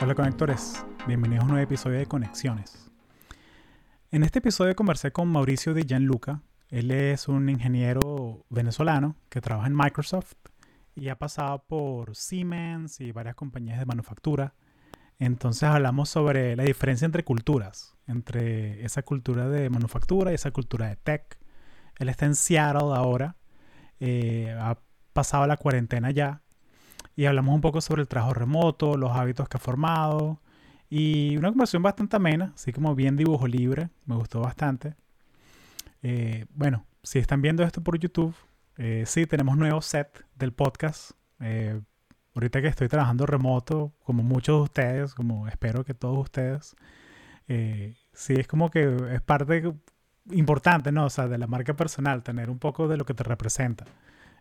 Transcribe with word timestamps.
Hola 0.00 0.14
conectores, 0.14 0.86
bienvenidos 1.08 1.42
a 1.42 1.46
un 1.46 1.50
nuevo 1.54 1.64
episodio 1.64 1.98
de 1.98 2.06
Conexiones. 2.06 2.88
En 4.12 4.22
este 4.22 4.38
episodio 4.38 4.76
conversé 4.76 5.10
con 5.10 5.26
Mauricio 5.26 5.74
Di 5.74 5.82
Gianluca. 5.82 6.40
Él 6.68 6.92
es 6.92 7.26
un 7.26 7.48
ingeniero 7.48 8.46
venezolano 8.48 9.16
que 9.28 9.40
trabaja 9.40 9.66
en 9.66 9.74
Microsoft 9.74 10.34
y 10.94 11.08
ha 11.08 11.18
pasado 11.18 11.64
por 11.66 12.14
Siemens 12.14 13.00
y 13.00 13.10
varias 13.10 13.34
compañías 13.34 13.80
de 13.80 13.86
manufactura. 13.86 14.54
Entonces 15.18 15.64
hablamos 15.64 16.08
sobre 16.08 16.54
la 16.54 16.62
diferencia 16.62 17.04
entre 17.04 17.24
culturas, 17.24 17.96
entre 18.06 18.84
esa 18.84 19.02
cultura 19.02 19.48
de 19.48 19.68
manufactura 19.68 20.30
y 20.30 20.36
esa 20.36 20.52
cultura 20.52 20.86
de 20.86 20.94
tech. 20.94 21.40
Él 21.98 22.08
está 22.08 22.24
en 22.24 22.36
Seattle 22.36 22.94
ahora, 22.94 23.34
eh, 23.98 24.56
ha 24.60 24.78
pasado 25.12 25.44
la 25.48 25.56
cuarentena 25.56 26.12
ya 26.12 26.42
y 27.18 27.26
hablamos 27.26 27.52
un 27.52 27.60
poco 27.60 27.80
sobre 27.80 28.02
el 28.02 28.06
trabajo 28.06 28.32
remoto, 28.32 28.96
los 28.96 29.10
hábitos 29.10 29.48
que 29.48 29.56
ha 29.56 29.60
formado 29.60 30.40
y 30.88 31.36
una 31.36 31.48
conversación 31.48 31.82
bastante 31.82 32.14
amena, 32.14 32.52
así 32.54 32.72
como 32.72 32.94
bien 32.94 33.16
dibujo 33.16 33.48
libre, 33.48 33.88
me 34.06 34.14
gustó 34.14 34.40
bastante. 34.40 34.94
Eh, 36.00 36.46
bueno, 36.50 36.86
si 37.02 37.18
están 37.18 37.42
viendo 37.42 37.64
esto 37.64 37.82
por 37.82 37.98
YouTube, 37.98 38.36
eh, 38.76 39.02
sí, 39.04 39.26
tenemos 39.26 39.56
nuevo 39.56 39.82
set 39.82 40.24
del 40.36 40.52
podcast. 40.52 41.10
Eh, 41.40 41.80
ahorita 42.36 42.62
que 42.62 42.68
estoy 42.68 42.86
trabajando 42.86 43.26
remoto, 43.26 43.92
como 44.04 44.22
muchos 44.22 44.56
de 44.56 44.62
ustedes, 44.62 45.12
como 45.12 45.48
espero 45.48 45.84
que 45.84 45.94
todos 45.94 46.18
ustedes, 46.18 46.76
sí, 48.12 48.34
es 48.34 48.46
como 48.46 48.70
que 48.70 48.96
es 49.12 49.22
parte 49.22 49.74
importante, 50.30 50.92
¿no? 50.92 51.06
O 51.06 51.10
sea, 51.10 51.26
de 51.26 51.38
la 51.38 51.48
marca 51.48 51.74
personal, 51.74 52.22
tener 52.22 52.48
un 52.48 52.60
poco 52.60 52.86
de 52.86 52.96
lo 52.96 53.04
que 53.04 53.14
te 53.14 53.24
representa. 53.24 53.86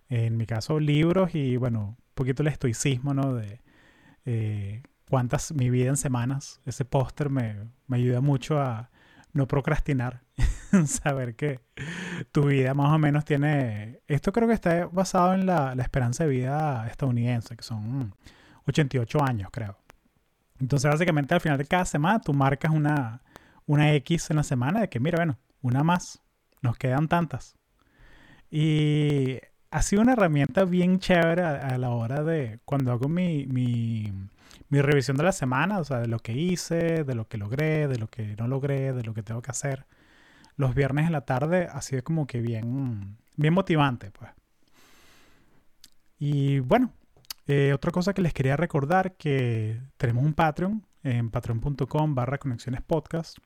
En 0.10 0.38
mi 0.38 0.46
caso, 0.46 0.80
libros 0.80 1.34
y, 1.34 1.58
bueno, 1.58 1.98
poquito 2.18 2.44
el 2.44 2.50
estoicismo, 2.50 3.14
¿no? 3.14 3.34
De 3.34 3.62
eh, 4.26 4.84
cuántas, 5.10 5.54
mi 5.54 5.70
vida 5.70 5.88
en 5.88 5.98
semanas. 5.98 6.60
Ese 6.66 6.84
póster 6.84 7.30
me, 7.30 7.56
me 7.88 7.98
ayuda 7.98 8.20
mucho 8.20 8.60
a 8.60 8.90
no 9.32 9.48
procrastinar. 9.48 10.24
Saber 10.86 11.36
que 11.36 11.62
tu 12.34 12.48
vida 12.48 12.74
más 12.74 12.92
o 12.92 12.98
menos 12.98 13.24
tiene... 13.24 14.02
Esto 14.08 14.34
creo 14.34 14.50
que 14.50 14.54
está 14.54 14.88
basado 14.88 15.34
en 15.34 15.46
la, 15.46 15.76
la 15.76 15.84
esperanza 15.84 16.26
de 16.26 16.30
vida 16.32 16.86
estadounidense, 16.88 17.56
que 17.56 17.64
son 17.64 18.14
88 18.66 19.24
años, 19.24 19.50
creo. 19.52 19.78
Entonces, 20.60 20.92
básicamente, 20.92 21.34
al 21.34 21.42
final 21.42 21.58
de 21.58 21.66
cada 21.66 21.86
semana, 21.86 22.20
tú 22.20 22.34
marcas 22.34 22.72
una, 22.72 23.22
una 23.66 23.94
X 23.94 24.30
en 24.32 24.38
la 24.38 24.44
semana 24.44 24.82
de 24.82 24.90
que, 24.90 25.00
mira, 25.00 25.18
bueno, 25.18 25.38
una 25.62 25.84
más. 25.84 26.22
Nos 26.62 26.78
quedan 26.78 27.08
tantas. 27.08 27.56
Y 28.50 29.40
ha 29.72 29.82
sido 29.82 30.02
una 30.02 30.14
herramienta 30.14 30.66
bien 30.66 31.00
chévere 31.00 31.44
a, 31.44 31.78
la 31.78 31.90
hora 31.90 32.24
de 32.24 32.60
cuando 32.66 32.92
hago 32.92 33.08
mi, 33.10 33.46
mi, 33.48 34.12
revisión 34.70 35.18
de 35.18 35.24
la 35.24 35.32
semana, 35.32 35.80
o 35.80 35.84
sea, 35.84 36.00
de 36.00 36.08
lo 36.08 36.20
que 36.20 36.34
hice, 36.34 37.04
de 37.04 37.16
lo 37.16 37.28
que 37.28 37.38
logré, 37.38 37.88
de 37.88 37.98
lo 37.98 38.08
que 38.08 38.36
no 38.38 38.48
logré, 38.48 38.94
de 38.94 39.04
lo 39.04 39.14
que 39.14 39.24
tengo 39.24 39.42
que 39.42 39.52
hacer. 39.52 39.86
Los 40.56 40.74
viernes 40.76 41.06
en 41.08 41.14
la 41.14 41.22
tarde 41.22 41.68
ha 41.72 41.82
sido 41.82 42.04
como 42.04 42.28
que 42.28 42.42
bien, 42.42 43.18
bien 43.36 43.54
motivante, 43.54 44.12
pues. 44.12 44.32
Y 46.20 46.60
bueno, 46.60 46.92
eh, 47.48 47.74
otra 47.74 47.92
cosa 47.92 48.14
que 48.14 48.22
les 48.22 48.34
quería 48.34 48.58
recordar 48.58 49.16
que 49.18 49.80
tenemos 49.98 50.24
un 50.26 50.34
Patreon 50.34 50.84
en 51.04 51.30
patreon.com 51.30 52.16
barra 52.16 52.38
conexiones 52.38 52.82
podcast 52.82 53.38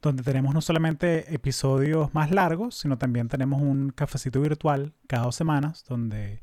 donde 0.00 0.22
tenemos 0.22 0.54
no 0.54 0.60
solamente 0.60 1.34
episodios 1.34 2.14
más 2.14 2.30
largos, 2.30 2.76
sino 2.76 2.98
también 2.98 3.28
tenemos 3.28 3.60
un 3.60 3.90
cafecito 3.90 4.40
virtual 4.40 4.94
cada 5.06 5.24
dos 5.24 5.34
semanas 5.34 5.84
donde 5.88 6.40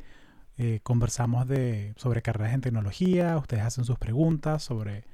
eh, 0.58 0.80
conversamos 0.84 1.48
de, 1.48 1.94
sobre 1.98 2.22
carreras 2.22 2.54
en 2.54 2.62
tecnología, 2.62 3.38
ustedes 3.38 3.64
hacen 3.64 3.86
sus 3.86 3.98
preguntas 3.98 4.64
sobre 4.64 5.06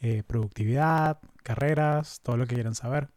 eh, 0.00 0.22
productividad, 0.26 1.18
carreras, 1.42 2.20
todo 2.22 2.36
lo 2.36 2.46
que 2.46 2.54
quieran 2.54 2.74
saber. 2.74 3.08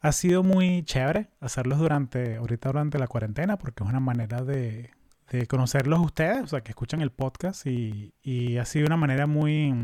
Ha 0.00 0.12
sido 0.12 0.42
muy 0.42 0.82
chévere 0.84 1.30
hacerlos 1.40 1.78
durante, 1.78 2.36
ahorita 2.36 2.68
durante 2.70 2.98
la 2.98 3.06
cuarentena, 3.06 3.58
porque 3.58 3.82
es 3.82 3.88
una 3.88 4.00
manera 4.00 4.42
de, 4.42 4.90
de 5.30 5.46
conocerlos 5.46 6.00
ustedes, 6.00 6.42
o 6.42 6.46
sea, 6.46 6.62
que 6.62 6.72
escuchan 6.72 7.00
el 7.00 7.10
podcast 7.10 7.66
y, 7.66 8.14
y 8.22 8.58
ha 8.58 8.64
sido 8.64 8.86
una 8.86 8.96
manera 8.96 9.26
muy, 9.26 9.74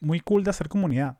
muy 0.00 0.20
cool 0.20 0.44
de 0.44 0.50
hacer 0.50 0.68
comunidad. 0.68 1.18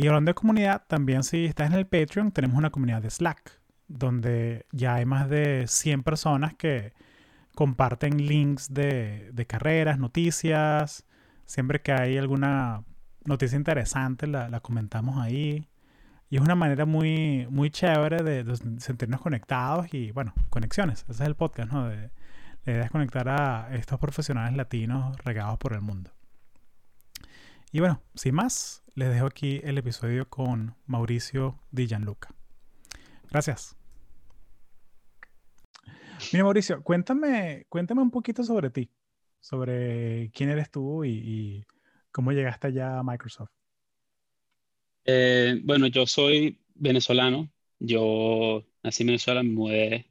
Y 0.00 0.06
hablando 0.06 0.30
de 0.30 0.34
comunidad, 0.34 0.86
también 0.86 1.22
si 1.22 1.44
estás 1.44 1.70
en 1.70 1.74
el 1.76 1.86
Patreon, 1.86 2.32
tenemos 2.32 2.56
una 2.56 2.70
comunidad 2.70 3.02
de 3.02 3.10
Slack, 3.10 3.60
donde 3.86 4.64
ya 4.72 4.94
hay 4.94 5.04
más 5.04 5.28
de 5.28 5.66
100 5.66 6.04
personas 6.04 6.54
que 6.54 6.94
comparten 7.54 8.26
links 8.26 8.72
de, 8.72 9.44
carreras, 9.46 9.98
noticias. 9.98 11.04
Siempre 11.44 11.82
que 11.82 11.92
hay 11.92 12.16
alguna 12.16 12.82
noticia 13.26 13.58
interesante, 13.58 14.26
la, 14.26 14.60
comentamos 14.60 15.18
ahí. 15.18 15.68
Y 16.30 16.36
es 16.36 16.40
una 16.40 16.54
manera 16.54 16.86
muy, 16.86 17.46
muy 17.50 17.68
chévere 17.68 18.22
de, 18.22 18.56
sentirnos 18.78 19.20
conectados 19.20 19.92
y, 19.92 20.12
bueno, 20.12 20.32
conexiones. 20.48 21.02
Ese 21.10 21.12
es 21.24 21.28
el 21.28 21.34
podcast, 21.34 21.70
¿no? 21.70 21.90
De, 21.90 22.10
la 22.64 22.72
idea 22.72 22.88
conectar 22.88 23.28
a 23.28 23.68
estos 23.76 23.98
profesionales 24.00 24.56
latinos 24.56 25.18
regados 25.26 25.58
por 25.58 25.74
el 25.74 25.82
mundo. 25.82 26.10
Y 27.70 27.80
bueno, 27.80 28.00
sin 28.14 28.34
más, 28.34 28.79
les 28.94 29.10
dejo 29.10 29.26
aquí 29.26 29.60
el 29.64 29.78
episodio 29.78 30.28
con 30.28 30.74
Mauricio 30.86 31.60
Di 31.70 31.86
Gianluca. 31.86 32.34
Gracias. 33.30 33.76
Mira, 36.32 36.44
Mauricio, 36.44 36.82
cuéntame, 36.82 37.66
cuéntame 37.68 38.02
un 38.02 38.10
poquito 38.10 38.44
sobre 38.44 38.70
ti, 38.70 38.90
sobre 39.40 40.30
quién 40.32 40.50
eres 40.50 40.70
tú 40.70 41.04
y, 41.04 41.64
cómo 42.12 42.32
llegaste 42.32 42.68
allá 42.68 42.98
a 42.98 43.02
Microsoft. 43.02 43.50
Eh, 45.04 45.60
bueno, 45.64 45.86
yo 45.86 46.06
soy 46.06 46.60
venezolano. 46.74 47.50
Yo 47.78 48.64
nací 48.82 49.02
en 49.02 49.06
Venezuela, 49.08 49.42
me 49.42 49.50
mudé 49.50 50.10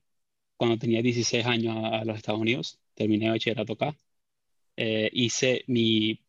cuando 0.57 0.77
tenía 0.77 1.01
16 1.01 1.45
años 1.45 1.77
a, 1.91 2.03
los 2.05 2.17
Estados 2.17 2.41
Unidos. 2.41 2.79
Terminé 2.95 3.29
bachillerato 3.29 3.73
acá. 3.73 3.95
Eh, 4.75 5.09
hice 5.13 5.63
mi 5.67 6.25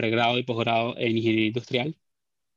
pregrado 0.00 0.38
y 0.38 0.44
posgrado 0.44 0.96
en 0.98 1.16
ingeniería 1.18 1.48
industrial. 1.48 1.96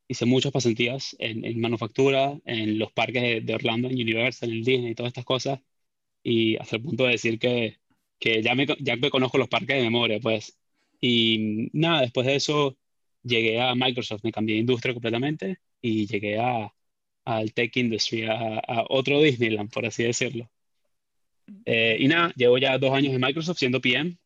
Hice 0.07 0.25
muchas 0.25 0.51
pasantías 0.51 1.15
en, 1.19 1.59
manufactura, 1.61 2.39
en 2.45 2.79
los 2.79 2.91
parques 2.93 3.45
de, 3.45 3.55
Orlando, 3.55 3.89
en 3.89 3.95
Universal, 3.95 4.51
en 4.51 4.63
Disney 4.63 4.91
y 4.91 4.95
todas 4.95 5.11
estas 5.11 5.25
cosas. 5.25 5.59
Y 6.23 6.57
hasta 6.57 6.77
el 6.77 6.83
punto 6.83 7.05
de 7.05 7.11
decir 7.11 7.39
que, 7.39 7.79
que 8.19 8.41
ya, 8.43 8.55
me, 8.55 8.67
ya 8.79 8.95
me 8.97 9.09
conozco 9.09 9.37
los 9.37 9.49
parques 9.49 9.77
de 9.77 9.83
memoria, 9.83 10.19
pues. 10.21 10.57
Y 11.01 11.69
nada, 11.73 12.01
después 12.01 12.27
de 12.27 12.35
eso 12.35 12.77
llegué 13.23 13.61
a 13.61 13.75
Microsoft, 13.75 14.23
me 14.23 14.31
cambié 14.31 14.55
de 14.55 14.61
industria 14.61 14.93
completamente 14.93 15.59
y 15.81 16.07
llegué 16.07 16.39
a, 16.39 16.73
al 17.25 17.53
tech 17.53 17.75
industry, 17.77 18.25
a, 18.25 18.61
otro 18.89 19.21
Disneyland, 19.21 19.71
por 19.71 19.85
así 19.85 20.03
decirlo. 20.03 20.49
Eh, 21.65 21.97
y 21.99 22.07
nada, 22.07 22.33
llevo 22.35 22.57
ya 22.57 22.77
dos 22.77 22.91
años 22.93 23.13
en 23.13 23.21
Microsoft 23.21 23.59
siendo 23.59 23.81
PM, 23.81 24.17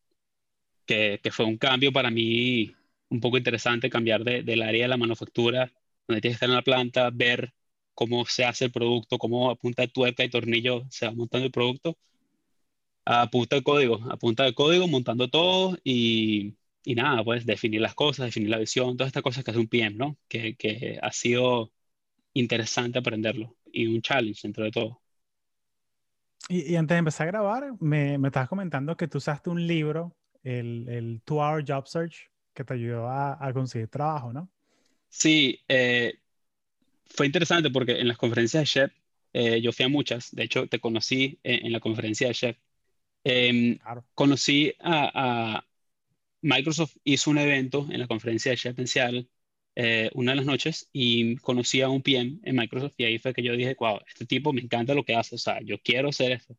que, 0.86 1.20
que, 1.22 1.30
fue 1.30 1.44
un 1.46 1.58
cambio 1.58 1.92
para 1.92 2.10
mí 2.10 2.74
un 3.10 3.20
poco 3.20 3.38
interesante 3.38 3.90
cambiar 3.90 4.24
de, 4.24 4.42
del 4.42 4.62
área 4.62 4.84
de 4.84 4.88
la 4.88 4.96
manufactura, 4.96 5.72
donde 6.06 6.20
tienes 6.20 6.34
que 6.38 6.44
estar 6.44 6.48
en 6.48 6.56
la 6.56 6.62
planta, 6.62 7.10
ver 7.12 7.52
cómo 7.94 8.24
se 8.26 8.44
hace 8.44 8.66
el 8.66 8.72
producto, 8.72 9.18
cómo 9.18 9.50
a 9.50 9.56
punta 9.56 9.82
de 9.82 9.88
tuerca 9.88 10.24
y 10.24 10.30
tornillo 10.30 10.84
se 10.90 11.06
va 11.06 11.12
montando 11.12 11.46
el 11.46 11.52
producto, 11.52 11.98
a 13.04 13.28
punta 13.30 13.56
de 13.56 13.62
código, 13.62 14.00
a 14.10 14.16
punta 14.16 14.44
de 14.44 14.54
código, 14.54 14.86
montando 14.86 15.28
todo 15.28 15.78
y, 15.82 16.56
y 16.84 16.94
nada, 16.94 17.24
pues 17.24 17.46
definir 17.46 17.80
las 17.80 17.94
cosas, 17.94 18.26
definir 18.26 18.50
la 18.50 18.58
visión, 18.58 18.96
todas 18.96 19.08
estas 19.08 19.22
cosas 19.22 19.44
que 19.44 19.50
hace 19.50 19.60
un 19.60 19.68
PM, 19.68 19.96
¿no? 19.96 20.18
Que, 20.28 20.56
que 20.56 20.98
ha 21.02 21.10
sido 21.12 21.72
interesante 22.34 22.98
aprenderlo 22.98 23.56
y 23.72 23.86
un 23.86 24.02
challenge 24.02 24.40
dentro 24.42 24.64
de 24.64 24.70
todo. 24.70 25.00
Y, 26.48 26.72
y, 26.72 26.76
antes 26.76 26.94
de 26.94 26.98
empezar 26.98 27.28
a 27.28 27.30
grabar, 27.30 27.72
me, 27.80 28.16
me 28.18 28.28
estabas 28.28 28.48
comentando 28.48 28.96
que 28.96 29.08
tú 29.08 29.18
usaste 29.18 29.50
un 29.50 29.66
libro, 29.66 30.16
el, 30.42 30.88
el 30.88 31.22
Two 31.24 31.38
Hour 31.38 31.64
Job 31.66 31.86
Search, 31.86 32.30
que 32.58 32.64
te 32.64 32.74
ayudó 32.74 33.08
a, 33.08 33.52
conseguir 33.52 33.86
trabajo, 33.86 34.32
¿no? 34.32 34.50
Sí, 35.08 35.60
eh, 35.68 36.18
fue 37.06 37.26
interesante 37.26 37.70
porque 37.70 38.00
en 38.00 38.08
las 38.08 38.18
conferencias 38.18 38.62
de 38.62 38.66
Chef, 38.66 38.92
eh, 39.32 39.60
yo 39.62 39.72
fui 39.72 39.84
a 39.84 39.88
muchas, 39.88 40.34
de 40.34 40.42
hecho 40.42 40.66
te 40.66 40.80
conocí 40.80 41.38
en, 41.44 41.70
la 41.72 41.78
conferencia 41.78 42.26
de 42.26 42.34
Chef. 42.34 42.56
Em, 43.22 43.78
conocí 44.14 44.74
a, 44.80 45.64
Microsoft 46.40 46.96
hizo 47.04 47.30
un 47.30 47.38
evento 47.38 47.86
en 47.90 48.00
la 48.00 48.08
conferencia 48.08 48.50
de 48.50 48.56
Chef 48.56 48.78
en 48.78 48.86
Seattle 48.86 49.28
eh, 49.76 50.10
una 50.14 50.32
de 50.32 50.36
las 50.36 50.46
noches 50.46 50.88
y 50.92 51.36
conocí 51.36 51.82
a 51.82 51.88
un 51.88 52.02
PM 52.02 52.40
en 52.42 52.56
Microsoft 52.56 52.94
y 52.96 53.04
ahí 53.04 53.18
fue 53.18 53.32
que 53.34 53.42
yo 53.44 53.52
dije, 53.56 53.76
wow, 53.78 54.00
este 54.08 54.26
tipo 54.26 54.52
me 54.52 54.60
encanta 54.62 54.94
lo 54.94 55.04
que 55.04 55.14
hace, 55.14 55.36
o 55.36 55.38
sea, 55.38 55.60
yo 55.62 55.78
quiero 55.80 56.08
hacer 56.08 56.32
esto. 56.32 56.56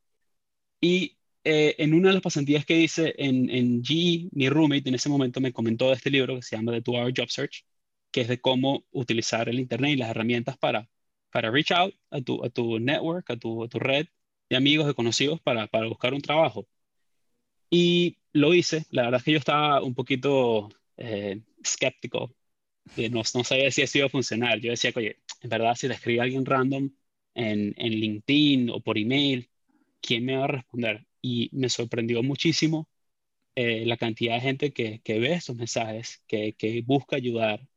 Y 0.81 1.18
eh, 1.51 1.75
en 1.79 1.93
una 1.95 2.09
de 2.09 2.13
las 2.13 2.21
pasantías 2.23 2.63
que 2.65 2.79
hice 2.79 3.15
en, 3.17 3.49
en 3.49 3.83
GE, 3.83 4.29
mi 4.31 4.49
roommate 4.49 4.87
en 4.89 4.95
ese 4.95 5.09
momento 5.09 5.41
me 5.41 5.51
comentó 5.51 5.87
de 5.87 5.95
este 5.95 6.11
libro 6.11 6.35
que 6.35 6.43
se 6.43 6.55
llama 6.55 6.73
The 6.73 6.81
Two 6.83 6.93
Hour 6.95 7.13
Job 7.17 7.29
Search, 7.29 7.65
que 8.11 8.21
es 8.21 8.27
de 8.27 8.39
cómo 8.39 8.85
utilizar 8.91 9.49
el 9.49 9.59
Internet 9.59 9.91
y 9.93 9.95
las 9.97 10.09
herramientas 10.11 10.57
para, 10.59 10.87
para 11.31 11.49
reach 11.51 11.71
out 11.71 11.95
a 12.11 12.21
tu, 12.21 12.43
a 12.45 12.49
tu 12.49 12.79
network, 12.79 13.29
a 13.31 13.37
tu, 13.37 13.67
tu 13.67 13.79
red 13.79 14.07
de 14.49 14.57
amigos, 14.57 14.85
de 14.87 14.93
conocidos 14.93 15.41
para, 15.41 15.67
para 15.67 15.87
buscar 15.87 16.13
un 16.13 16.21
trabajo. 16.21 16.67
Y 17.69 18.17
lo 18.33 18.53
hice. 18.53 18.85
La 18.91 19.03
verdad 19.03 19.19
es 19.19 19.23
que 19.25 19.31
yo 19.33 19.37
estaba 19.39 19.81
un 19.83 19.95
poquito 19.95 20.69
eh, 20.97 21.41
escéptico. 21.63 22.35
No, 23.11 23.21
no 23.35 23.43
sabía 23.43 23.71
si 23.71 23.81
eso 23.83 23.99
iba 23.99 24.07
a 24.07 24.09
funcionar. 24.09 24.59
Yo 24.59 24.71
decía, 24.71 24.91
oye, 24.95 25.19
en 25.41 25.49
verdad, 25.49 25.75
si 25.75 25.87
le 25.87 25.95
escribo 25.95 26.21
a 26.21 26.25
alguien 26.25 26.45
random 26.45 26.91
en, 27.35 27.73
en 27.77 27.91
LinkedIn 27.93 28.69
o 28.71 28.81
por 28.81 28.97
email, 28.97 29.49
¿quién 30.01 30.25
me 30.25 30.37
va 30.37 30.45
a 30.45 30.47
responder? 30.47 31.08
Y 31.21 31.49
me 31.53 31.69
sorprendió 31.69 32.23
muchísimo 32.23 32.87
eh, 33.55 33.85
la 33.85 33.97
cantidad 33.97 34.35
de 34.35 34.41
gente 34.41 34.73
que, 34.73 35.01
que 35.03 35.19
ve 35.19 35.33
esos 35.33 35.55
mensajes, 35.57 36.23
que, 36.27 36.53
que, 36.55 36.81
busca 36.83 37.17
ayudar, 37.17 37.67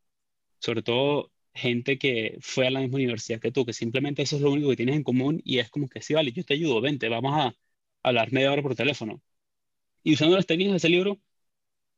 sobre 0.61 0.83
todo 0.83 1.33
gente 1.55 1.99
que 1.99 2.39
fue 2.41 2.67
a 2.69 2.71
la 2.71 2.81
misma 2.81 2.97
universidad 2.97 3.41
que 3.41 3.53
tú, 3.53 3.67
que 3.67 3.73
simplemente 3.75 4.23
eso 4.23 4.37
es 4.37 4.43
lo 4.43 4.53
único 4.53 4.71
que 4.71 4.77
tienes 4.77 4.97
en 4.97 5.05
común 5.05 5.41
y 5.44 5.59
es 5.59 5.71
como 5.71 5.89
que 5.89 6.03
sí, 6.03 6.15
vale, 6.15 6.33
yo 6.33 6.44
te 6.44 6.55
ayudo, 6.55 6.81
vente, 6.81 7.09
vamos 7.09 7.35
a 7.37 7.56
hablar 8.03 8.33
media 8.33 8.53
hora 8.53 8.62
por 8.62 8.75
teléfono. 8.77 9.23
Y 10.03 10.15
usando 10.15 10.37
las 10.37 10.47
técnicas 10.47 10.73
de 10.75 10.77
ese 10.79 10.89
libro, 10.89 11.21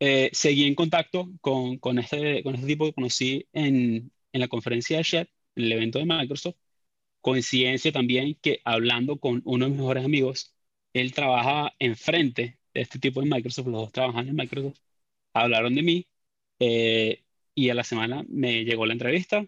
eh, 0.01 0.31
seguí 0.33 0.65
en 0.67 0.75
contacto 0.75 1.31
con, 1.41 1.79
con, 1.79 1.99
este, 1.99 2.43
con 2.43 2.55
este 2.55 2.67
tipo 2.67 2.87
que 2.87 2.93
conocí 2.95 3.49
en, 3.53 4.13
en 4.33 4.41
la 4.41 4.49
conferencia 4.49 4.99
de 4.99 5.03
Shed, 5.05 5.29
en 5.57 5.65
el 5.65 5.73
evento 5.73 5.99
de 5.99 6.07
Microsoft. 6.07 6.57
Coincidencia 7.21 7.93
también 7.93 8.37
que 8.43 8.61
hablando 8.65 9.19
con 9.19 9.43
uno 9.45 9.67
de 9.67 9.71
mis 9.73 9.81
mejores 9.81 10.05
amigos, 10.05 10.54
él 10.95 11.13
trabajaba 11.15 11.75
enfrente 11.79 12.59
de 12.75 12.81
este 12.83 12.99
tipo 12.99 13.21
de 13.21 13.29
Microsoft, 13.29 13.67
los 13.67 13.83
dos 13.83 13.93
trabajan 13.93 14.29
en 14.29 14.37
Microsoft, 14.37 14.79
hablaron 15.35 15.75
de 15.75 15.83
mí 15.83 16.09
eh, 16.61 17.25
y 17.55 17.71
a 17.71 17.75
la 17.75 17.85
semana 17.85 18.25
me 18.29 18.65
llegó 18.65 18.87
la 18.87 18.95
entrevista. 18.95 19.47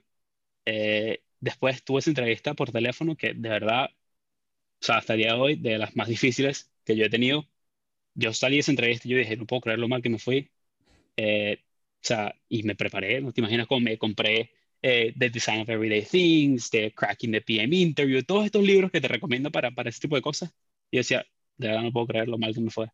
Eh, 0.66 1.22
después 1.40 1.84
tuve 1.84 2.00
esa 2.00 2.10
entrevista 2.10 2.54
por 2.54 2.72
teléfono 2.72 3.16
que 3.16 3.34
de 3.34 3.48
verdad, 3.48 3.90
o 4.80 4.84
sea, 4.84 4.98
hasta 4.98 5.14
el 5.14 5.20
día 5.20 5.34
de 5.34 5.40
hoy, 5.40 5.56
de 5.56 5.78
las 5.78 5.96
más 5.96 6.08
difíciles 6.08 6.72
que 6.84 6.96
yo 6.96 7.06
he 7.06 7.10
tenido. 7.10 7.48
Yo 8.14 8.32
salí 8.34 8.56
de 8.56 8.60
esa 8.60 8.72
entrevista 8.72 9.08
y 9.08 9.12
yo 9.12 9.18
dije, 9.18 9.36
no 9.36 9.46
puedo 9.46 9.62
creer 9.62 9.78
lo 9.80 9.88
mal 9.88 10.02
que 10.02 10.10
me 10.10 10.18
fui. 10.18 10.52
Eh, 11.16 11.62
o 11.64 12.06
sea, 12.08 12.34
y 12.48 12.62
me 12.64 12.76
preparé, 12.76 13.20
no 13.20 13.32
te 13.32 13.40
imaginas 13.42 13.66
cómo 13.66 13.80
me 13.82 13.98
compré 13.98 14.52
The 14.82 15.30
Design 15.30 15.62
of 15.62 15.68
Everyday 15.70 16.02
Things, 16.04 16.70
The 16.70 16.92
Cracking 16.94 17.32
the 17.32 17.40
PM 17.42 17.76
Interview, 17.76 18.22
todos 18.24 18.46
estos 18.46 18.64
libros 18.64 18.90
que 18.92 19.00
te 19.00 19.08
recomiendo 19.08 19.50
para, 19.50 19.72
para 19.72 19.90
ese 19.90 20.00
tipo 20.00 20.16
de 20.16 20.22
cosas. 20.22 20.52
Y 20.90 20.98
decía, 20.98 21.26
de 21.56 21.68
verdad 21.68 21.82
no 21.82 21.92
puedo 21.92 22.06
creer 22.06 22.28
lo 22.28 22.38
mal 22.38 22.54
que 22.54 22.60
me 22.60 22.70
fue. 22.70 22.88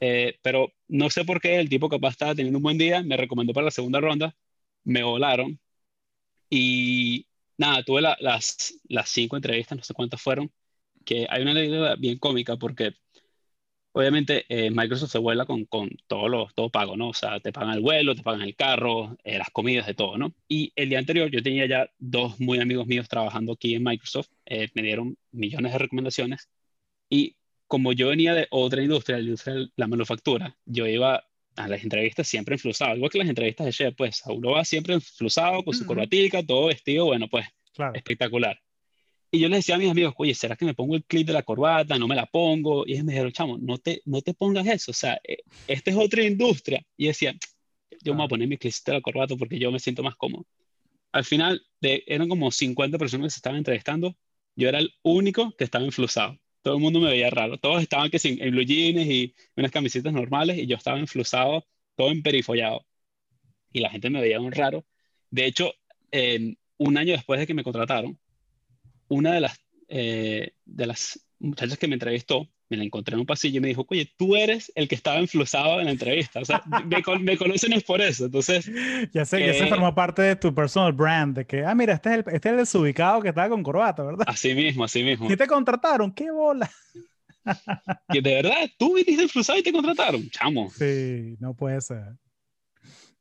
Eh, 0.00 0.38
pero 0.42 0.72
no 0.88 1.10
sé 1.10 1.24
por 1.24 1.40
qué 1.40 1.60
el 1.60 1.68
tipo 1.68 1.88
capaz 1.88 2.10
estaba 2.10 2.34
teniendo 2.34 2.58
un 2.58 2.64
buen 2.64 2.78
día, 2.78 3.02
me 3.04 3.16
recomendó 3.16 3.52
para 3.52 3.66
la 3.66 3.70
segunda 3.70 4.00
ronda, 4.00 4.34
me 4.84 5.02
volaron 5.04 5.60
y 6.50 7.26
nada, 7.56 7.84
tuve 7.84 8.02
las, 8.02 8.18
las 8.88 9.08
cinco 9.10 9.36
entrevistas, 9.36 9.78
no 9.78 9.84
sé 9.84 9.94
cuántas 9.94 10.20
fueron, 10.20 10.52
que 11.04 11.26
hay 11.30 11.42
una 11.42 11.52
anécdota 11.52 11.96
bien 11.96 12.18
cómica 12.18 12.56
porque 12.56 12.94
obviamente 13.92 14.44
eh, 14.48 14.70
Microsoft 14.70 15.12
se 15.12 15.18
vuela 15.18 15.46
con, 15.46 15.66
con 15.66 15.90
todo, 16.08 16.28
lo, 16.28 16.48
todo 16.54 16.70
pago, 16.70 16.96
¿no? 16.96 17.10
O 17.10 17.14
sea, 17.14 17.40
te 17.40 17.52
pagan 17.52 17.74
el 17.74 17.80
vuelo, 17.80 18.14
te 18.14 18.22
pagan 18.22 18.42
el 18.42 18.56
carro, 18.56 19.16
eh, 19.24 19.38
las 19.38 19.50
comidas, 19.50 19.86
de 19.86 19.94
todo, 19.94 20.18
¿no? 20.18 20.34
Y 20.48 20.72
el 20.76 20.88
día 20.88 20.98
anterior 20.98 21.30
yo 21.30 21.42
tenía 21.42 21.66
ya 21.66 21.88
dos 21.98 22.40
muy 22.40 22.58
amigos 22.60 22.86
míos 22.86 23.08
trabajando 23.08 23.52
aquí 23.52 23.74
en 23.74 23.84
Microsoft, 23.84 24.30
me 24.74 24.82
dieron 24.82 25.16
millones 25.30 25.72
de 25.72 25.78
recomendaciones 25.78 26.48
y 27.08 27.36
como 27.72 27.94
yo 27.94 28.08
venía 28.08 28.34
de 28.34 28.48
otra 28.50 28.82
industria, 28.82 29.16
la 29.16 29.22
industria 29.22 29.54
de 29.54 29.68
la 29.76 29.86
manufactura, 29.86 30.54
yo 30.66 30.86
iba 30.86 31.24
a 31.56 31.68
las 31.68 31.82
entrevistas 31.82 32.28
siempre 32.28 32.56
enflusado, 32.56 32.94
igual 32.94 33.10
que 33.10 33.16
las 33.16 33.30
entrevistas 33.30 33.64
de 33.64 33.72
chef, 33.72 33.94
pues 33.96 34.22
uno 34.26 34.50
va 34.50 34.62
siempre 34.66 34.92
enflusado, 34.92 35.64
con 35.64 35.72
su 35.72 35.86
corbatica, 35.86 36.42
todo 36.42 36.66
vestido, 36.66 37.06
bueno, 37.06 37.28
pues 37.30 37.46
espectacular. 37.94 38.60
Y 39.30 39.40
yo 39.40 39.48
les 39.48 39.60
decía 39.60 39.76
a 39.76 39.78
mis 39.78 39.90
amigos, 39.90 40.12
oye, 40.18 40.34
¿será 40.34 40.54
que 40.54 40.66
me 40.66 40.74
pongo 40.74 40.96
el 40.96 41.04
clip 41.04 41.26
de 41.26 41.32
la 41.32 41.44
corbata? 41.44 41.98
No 41.98 42.06
me 42.06 42.14
la 42.14 42.26
pongo. 42.26 42.86
Y 42.86 42.92
ellos 42.92 43.06
me 43.06 43.12
dijeron, 43.12 43.32
chamo, 43.32 43.56
no 43.56 43.78
te, 43.78 44.02
no 44.04 44.20
te 44.20 44.34
pongas 44.34 44.66
eso, 44.66 44.90
o 44.90 44.94
sea, 44.94 45.18
eh, 45.26 45.38
esta 45.66 45.90
es 45.92 45.96
otra 45.96 46.22
industria. 46.22 46.84
Y 46.98 47.06
decía, 47.06 47.34
yo 48.02 48.12
me 48.12 48.18
voy 48.18 48.26
a 48.26 48.28
poner 48.28 48.48
mi 48.48 48.58
clip 48.58 48.74
de 48.84 48.92
la 48.92 49.00
corbata 49.00 49.34
porque 49.36 49.58
yo 49.58 49.72
me 49.72 49.78
siento 49.78 50.02
más 50.02 50.16
cómodo. 50.16 50.44
Al 51.10 51.24
final, 51.24 51.64
de, 51.80 52.04
eran 52.06 52.28
como 52.28 52.50
50 52.50 52.98
personas 52.98 53.28
que 53.28 53.30
se 53.30 53.38
estaban 53.38 53.56
entrevistando, 53.56 54.14
yo 54.56 54.68
era 54.68 54.78
el 54.78 54.92
único 55.02 55.52
que 55.56 55.64
estaba 55.64 55.86
enflusado 55.86 56.38
todo 56.62 56.76
el 56.76 56.80
mundo 56.80 57.00
me 57.00 57.10
veía 57.10 57.30
raro. 57.30 57.58
Todos 57.58 57.82
estaban 57.82 58.10
que 58.10 58.18
sin, 58.18 58.38
blue 58.50 58.62
jeans 58.64 59.06
y 59.06 59.34
unas 59.56 59.70
camisetas 59.70 60.12
normales 60.12 60.58
y 60.58 60.66
yo 60.66 60.76
estaba 60.76 60.98
enflusado, 60.98 61.66
todo 61.96 62.10
emperifollado. 62.10 62.86
Y 63.72 63.80
la 63.80 63.90
gente 63.90 64.10
me 64.10 64.20
veía 64.20 64.40
un 64.40 64.52
raro. 64.52 64.84
De 65.30 65.46
hecho, 65.46 65.72
un 66.78 66.98
año 66.98 67.12
después 67.12 67.40
de 67.40 67.46
que 67.46 67.54
me 67.54 67.64
contrataron, 67.64 68.18
una 69.08 69.32
de 69.32 69.40
las, 69.40 69.60
eh, 69.88 70.52
de 70.64 70.86
las 70.86 71.26
muchachas 71.38 71.78
que 71.78 71.88
me 71.88 71.94
entrevistó 71.94 72.48
me 72.72 72.78
la 72.78 72.84
encontré 72.84 73.12
en 73.14 73.20
un 73.20 73.26
pasillo 73.26 73.58
y 73.58 73.60
me 73.60 73.68
dijo, 73.68 73.84
oye, 73.86 74.10
tú 74.16 74.34
eres 74.34 74.72
el 74.74 74.88
que 74.88 74.94
estaba 74.94 75.18
enflusado 75.18 75.78
en 75.78 75.84
la 75.84 75.92
entrevista. 75.92 76.40
O 76.40 76.44
sea, 76.44 76.62
me, 76.66 77.02
me, 77.18 77.36
conocen 77.36 77.74
es 77.74 77.84
por 77.84 78.00
eso. 78.00 78.24
Entonces. 78.24 78.70
Ya 79.12 79.24
sé, 79.24 79.38
que 79.38 79.50
eso 79.50 79.66
formó 79.66 79.94
parte 79.94 80.22
de 80.22 80.36
tu 80.36 80.54
personal 80.54 80.92
brand, 80.92 81.36
de 81.36 81.44
que, 81.44 81.64
ah, 81.64 81.74
mira, 81.74 81.94
este 81.94 82.08
es 82.08 82.14
el, 82.14 82.24
este 82.34 82.48
es 82.48 82.52
el 82.52 82.56
desubicado 82.56 83.20
que 83.20 83.28
estaba 83.28 83.48
con 83.48 83.62
corbata, 83.62 84.02
¿verdad? 84.02 84.24
Así 84.26 84.54
mismo, 84.54 84.84
así 84.84 85.02
mismo. 85.02 85.30
¿Y 85.30 85.36
te 85.36 85.46
contrataron? 85.46 86.12
¿Qué 86.12 86.30
bola? 86.30 86.70
de 88.08 88.20
verdad, 88.20 88.70
tú 88.78 88.94
viniste 88.94 89.22
enflusado 89.22 89.58
y 89.58 89.62
te 89.62 89.72
contrataron, 89.72 90.28
chamo. 90.30 90.70
Sí, 90.70 91.36
no 91.40 91.54
puede 91.54 91.80
ser. 91.80 92.16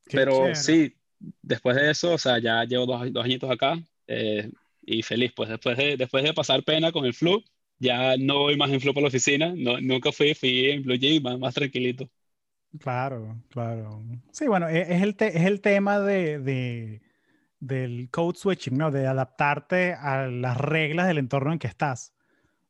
Pero 0.10 0.56
sí, 0.56 0.96
después 1.42 1.76
de 1.76 1.92
eso, 1.92 2.14
o 2.14 2.18
sea, 2.18 2.40
ya 2.40 2.64
llevo 2.64 2.86
dos, 2.86 3.12
dos 3.12 3.26
añitos 3.26 3.50
acá 3.50 3.78
eh, 4.08 4.50
y 4.82 5.04
feliz, 5.04 5.34
pues 5.36 5.50
después 5.50 5.78
de, 5.78 5.98
después 5.98 6.24
de 6.24 6.34
pasar 6.34 6.64
pena 6.64 6.92
con 6.92 7.06
el 7.06 7.14
flu, 7.14 7.44
ya 7.82 8.16
no 8.18 8.40
voy 8.40 8.58
más 8.58 8.70
en 8.72 8.80
flow 8.80 8.94
para 8.94 9.04
la 9.04 9.08
oficina, 9.08 9.54
no, 9.58 9.82
nunca 9.82 10.12
fui, 10.12 10.36
fui 10.36 10.70
en 10.70 10.84
Blue 10.84 10.98
más, 11.22 11.40
más 11.40 11.54
tranquilito. 11.56 12.08
Claro, 12.80 13.42
claro. 13.50 14.04
Sí, 14.32 14.48
bueno, 14.48 14.70
e, 14.70 14.82
es, 14.82 15.02
el, 15.02 15.16
es 15.20 15.46
el 15.46 15.62
tema 15.62 16.00
de, 16.00 16.40
de, 16.40 17.02
del 17.60 18.10
code 18.12 18.38
switching, 18.38 18.78
¿no? 18.78 18.92
De 18.92 19.08
adaptarte 19.08 19.94
a 19.94 20.28
las 20.28 20.58
reglas 20.58 21.08
del 21.08 21.18
entorno 21.18 21.52
en 21.52 21.60
que 21.60 21.68
estás. 21.68 22.14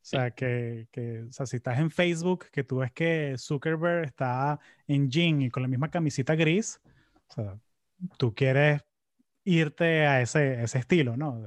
O 0.02 0.04
sea, 0.04 0.32
que, 0.32 0.88
que 0.90 1.24
o 1.28 1.32
sea, 1.32 1.46
si 1.46 1.56
estás 1.56 1.78
en 1.78 1.90
Facebook, 1.90 2.46
que 2.50 2.64
tú 2.64 2.78
ves 2.78 2.90
que 2.92 3.36
Zuckerberg 3.38 4.04
está 4.06 4.58
en 4.88 5.10
jean 5.10 5.42
y 5.42 5.50
con 5.50 5.62
la 5.62 5.68
misma 5.68 5.90
camisita 5.90 6.34
gris, 6.34 6.80
o 7.28 7.34
sea, 7.34 7.58
tú 8.18 8.34
quieres 8.34 8.82
irte 9.44 10.06
a 10.06 10.22
ese, 10.22 10.62
ese 10.62 10.78
estilo, 10.78 11.16
¿no? 11.16 11.46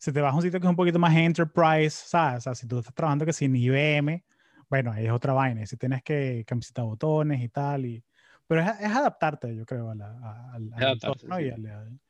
Si 0.00 0.12
te 0.12 0.20
vas 0.22 0.32
a 0.32 0.36
un 0.36 0.42
sitio 0.42 0.58
que 0.58 0.66
es 0.66 0.70
un 0.70 0.76
poquito 0.76 0.98
más 0.98 1.14
enterprise, 1.14 1.90
¿sabes? 1.90 2.38
O 2.38 2.40
sea, 2.40 2.54
si 2.54 2.66
tú 2.66 2.78
estás 2.78 2.94
trabajando 2.94 3.26
que 3.26 3.34
sin 3.34 3.54
IBM, 3.54 4.24
bueno, 4.70 4.92
ahí 4.92 5.04
es 5.04 5.12
otra 5.12 5.34
vaina. 5.34 5.66
Si 5.66 5.76
tienes 5.76 6.02
que 6.02 6.42
camiseta 6.46 6.82
botones 6.82 7.42
y 7.42 7.50
tal. 7.50 7.84
Y... 7.84 8.02
Pero 8.46 8.62
es, 8.62 8.80
es 8.80 8.90
adaptarte, 8.90 9.54
yo 9.54 9.66
creo, 9.66 9.90
al, 9.90 10.00
al, 10.00 10.72
entorno 10.74 11.38
y 11.38 11.50
al, 11.50 12.00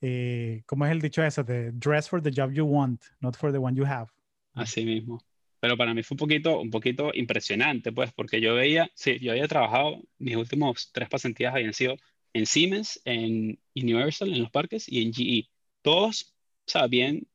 eh, 0.00 0.62
¿Cómo 0.64 0.86
es 0.86 0.92
el 0.92 1.02
dicho 1.02 1.22
ese? 1.22 1.44
De 1.44 1.70
dress 1.72 2.08
for 2.08 2.22
the 2.22 2.30
job 2.34 2.50
you 2.50 2.64
want, 2.64 3.02
not 3.20 3.36
for 3.36 3.52
the 3.52 3.58
one 3.58 3.76
you 3.76 3.84
have. 3.84 4.08
Así 4.54 4.84
mismo. 4.86 5.22
Pero 5.60 5.76
para 5.76 5.92
mí 5.92 6.02
fue 6.02 6.14
un 6.14 6.18
poquito, 6.18 6.60
un 6.60 6.70
poquito 6.70 7.10
impresionante, 7.12 7.92
pues, 7.92 8.10
porque 8.12 8.40
yo 8.40 8.54
veía, 8.54 8.90
sí, 8.94 9.18
yo 9.18 9.32
había 9.32 9.48
trabajado, 9.48 10.02
mis 10.18 10.36
últimos 10.36 10.92
tres 10.92 11.10
pasantías 11.10 11.54
habían 11.54 11.74
sido 11.74 11.96
en 12.32 12.46
Siemens, 12.46 13.00
en 13.04 13.58
Universal, 13.74 14.32
en 14.32 14.40
los 14.40 14.50
parques, 14.50 14.88
y 14.88 15.02
en 15.02 15.12
GE. 15.12 15.50
Todos, 15.82 16.34
o 16.66 16.70
sea, 16.70 16.86
bien, 16.86 17.26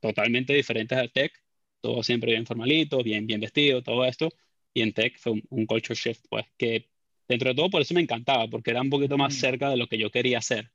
totalmente 0.00 0.52
diferentes 0.52 0.96
al 0.98 1.12
tech, 1.12 1.32
todo 1.80 2.02
siempre 2.02 2.32
bien 2.32 2.46
formalito, 2.46 3.02
bien, 3.02 3.26
bien 3.26 3.40
vestido, 3.40 3.82
todo 3.82 4.04
esto, 4.04 4.28
y 4.72 4.82
en 4.82 4.92
tech 4.92 5.18
fue 5.18 5.40
un, 5.48 5.66
culture 5.66 5.94
shift, 5.94 6.26
pues, 6.28 6.46
que 6.56 6.90
dentro 7.28 7.50
de 7.50 7.54
todo 7.54 7.70
por 7.70 7.82
eso 7.82 7.94
me 7.94 8.00
encantaba, 8.00 8.48
porque 8.48 8.70
era 8.70 8.82
un 8.82 8.90
poquito 8.90 9.16
más 9.16 9.34
mm. 9.34 9.38
cerca 9.38 9.70
de 9.70 9.76
lo 9.76 9.86
que 9.86 9.98
yo 9.98 10.10
quería 10.10 10.38
hacer. 10.38 10.70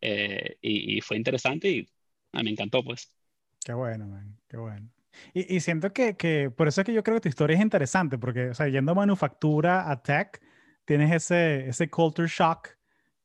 Eh, 0.00 0.58
y, 0.60 1.00
fue 1.00 1.16
interesante 1.16 1.70
y 1.70 1.88
ah, 2.32 2.42
me 2.42 2.50
encantó, 2.50 2.84
pues. 2.84 3.10
Qué 3.64 3.72
bueno, 3.72 4.06
man, 4.06 4.36
qué 4.48 4.58
bueno. 4.58 4.90
Y, 5.32 5.56
y 5.56 5.60
siento 5.60 5.92
que, 5.92 6.16
que, 6.16 6.50
por 6.50 6.68
eso 6.68 6.80
es 6.80 6.84
que 6.84 6.92
yo 6.92 7.02
creo 7.02 7.16
que 7.16 7.22
tu 7.22 7.28
historia 7.28 7.56
es 7.56 7.62
interesante, 7.62 8.18
porque, 8.18 8.48
o 8.48 8.54
sea, 8.54 8.68
yendo 8.68 8.92
a 8.92 8.96
manufactura, 8.96 9.90
a 9.90 10.02
tech, 10.02 10.42
tienes 10.84 11.10
ese, 11.12 11.68
ese 11.68 11.88
culture 11.88 12.28
shock 12.28 12.76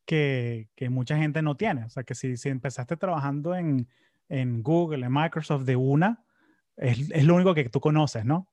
que, 0.06 0.70
que 0.76 0.90
mucha 0.90 1.18
gente 1.18 1.42
no 1.42 1.58
tiene. 1.58 1.84
O 1.84 1.90
sea, 1.90 2.04
que 2.04 2.16
si, 2.16 2.38
si 2.38 2.50
empezaste 2.50 2.96
trabajando 2.96 3.56
en, 3.56 3.88
en 4.30 4.64
Google, 4.64 5.06
en 5.06 5.12
Microsoft 5.12 5.64
de 5.64 5.76
una, 5.76 6.24
es, 6.78 7.10
es, 7.12 7.26
lo 7.26 7.36
único 7.36 7.54
que 7.54 7.68
tú 7.70 7.82
conoces, 7.82 8.24
¿no? 8.24 8.48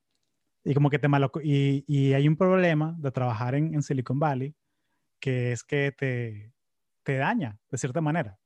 Y 0.63 0.73
como 0.73 0.89
que 0.89 0.99
te 0.99 1.07
malo 1.07 1.31
y, 1.41 1.85
y 1.87 2.13
hay 2.13 2.27
un 2.27 2.35
problema 2.35 2.95
de 2.97 3.11
trabajar 3.11 3.55
en, 3.55 3.73
en, 3.73 3.81
Silicon 3.81 4.19
Valley 4.19 4.53
que 5.19 5.53
es 5.53 5.63
que 5.63 5.93
te, 5.97 6.51
te 7.03 7.17
daña 7.17 7.57
de 7.71 7.77
cierta 7.77 8.01
manera. 8.01 8.37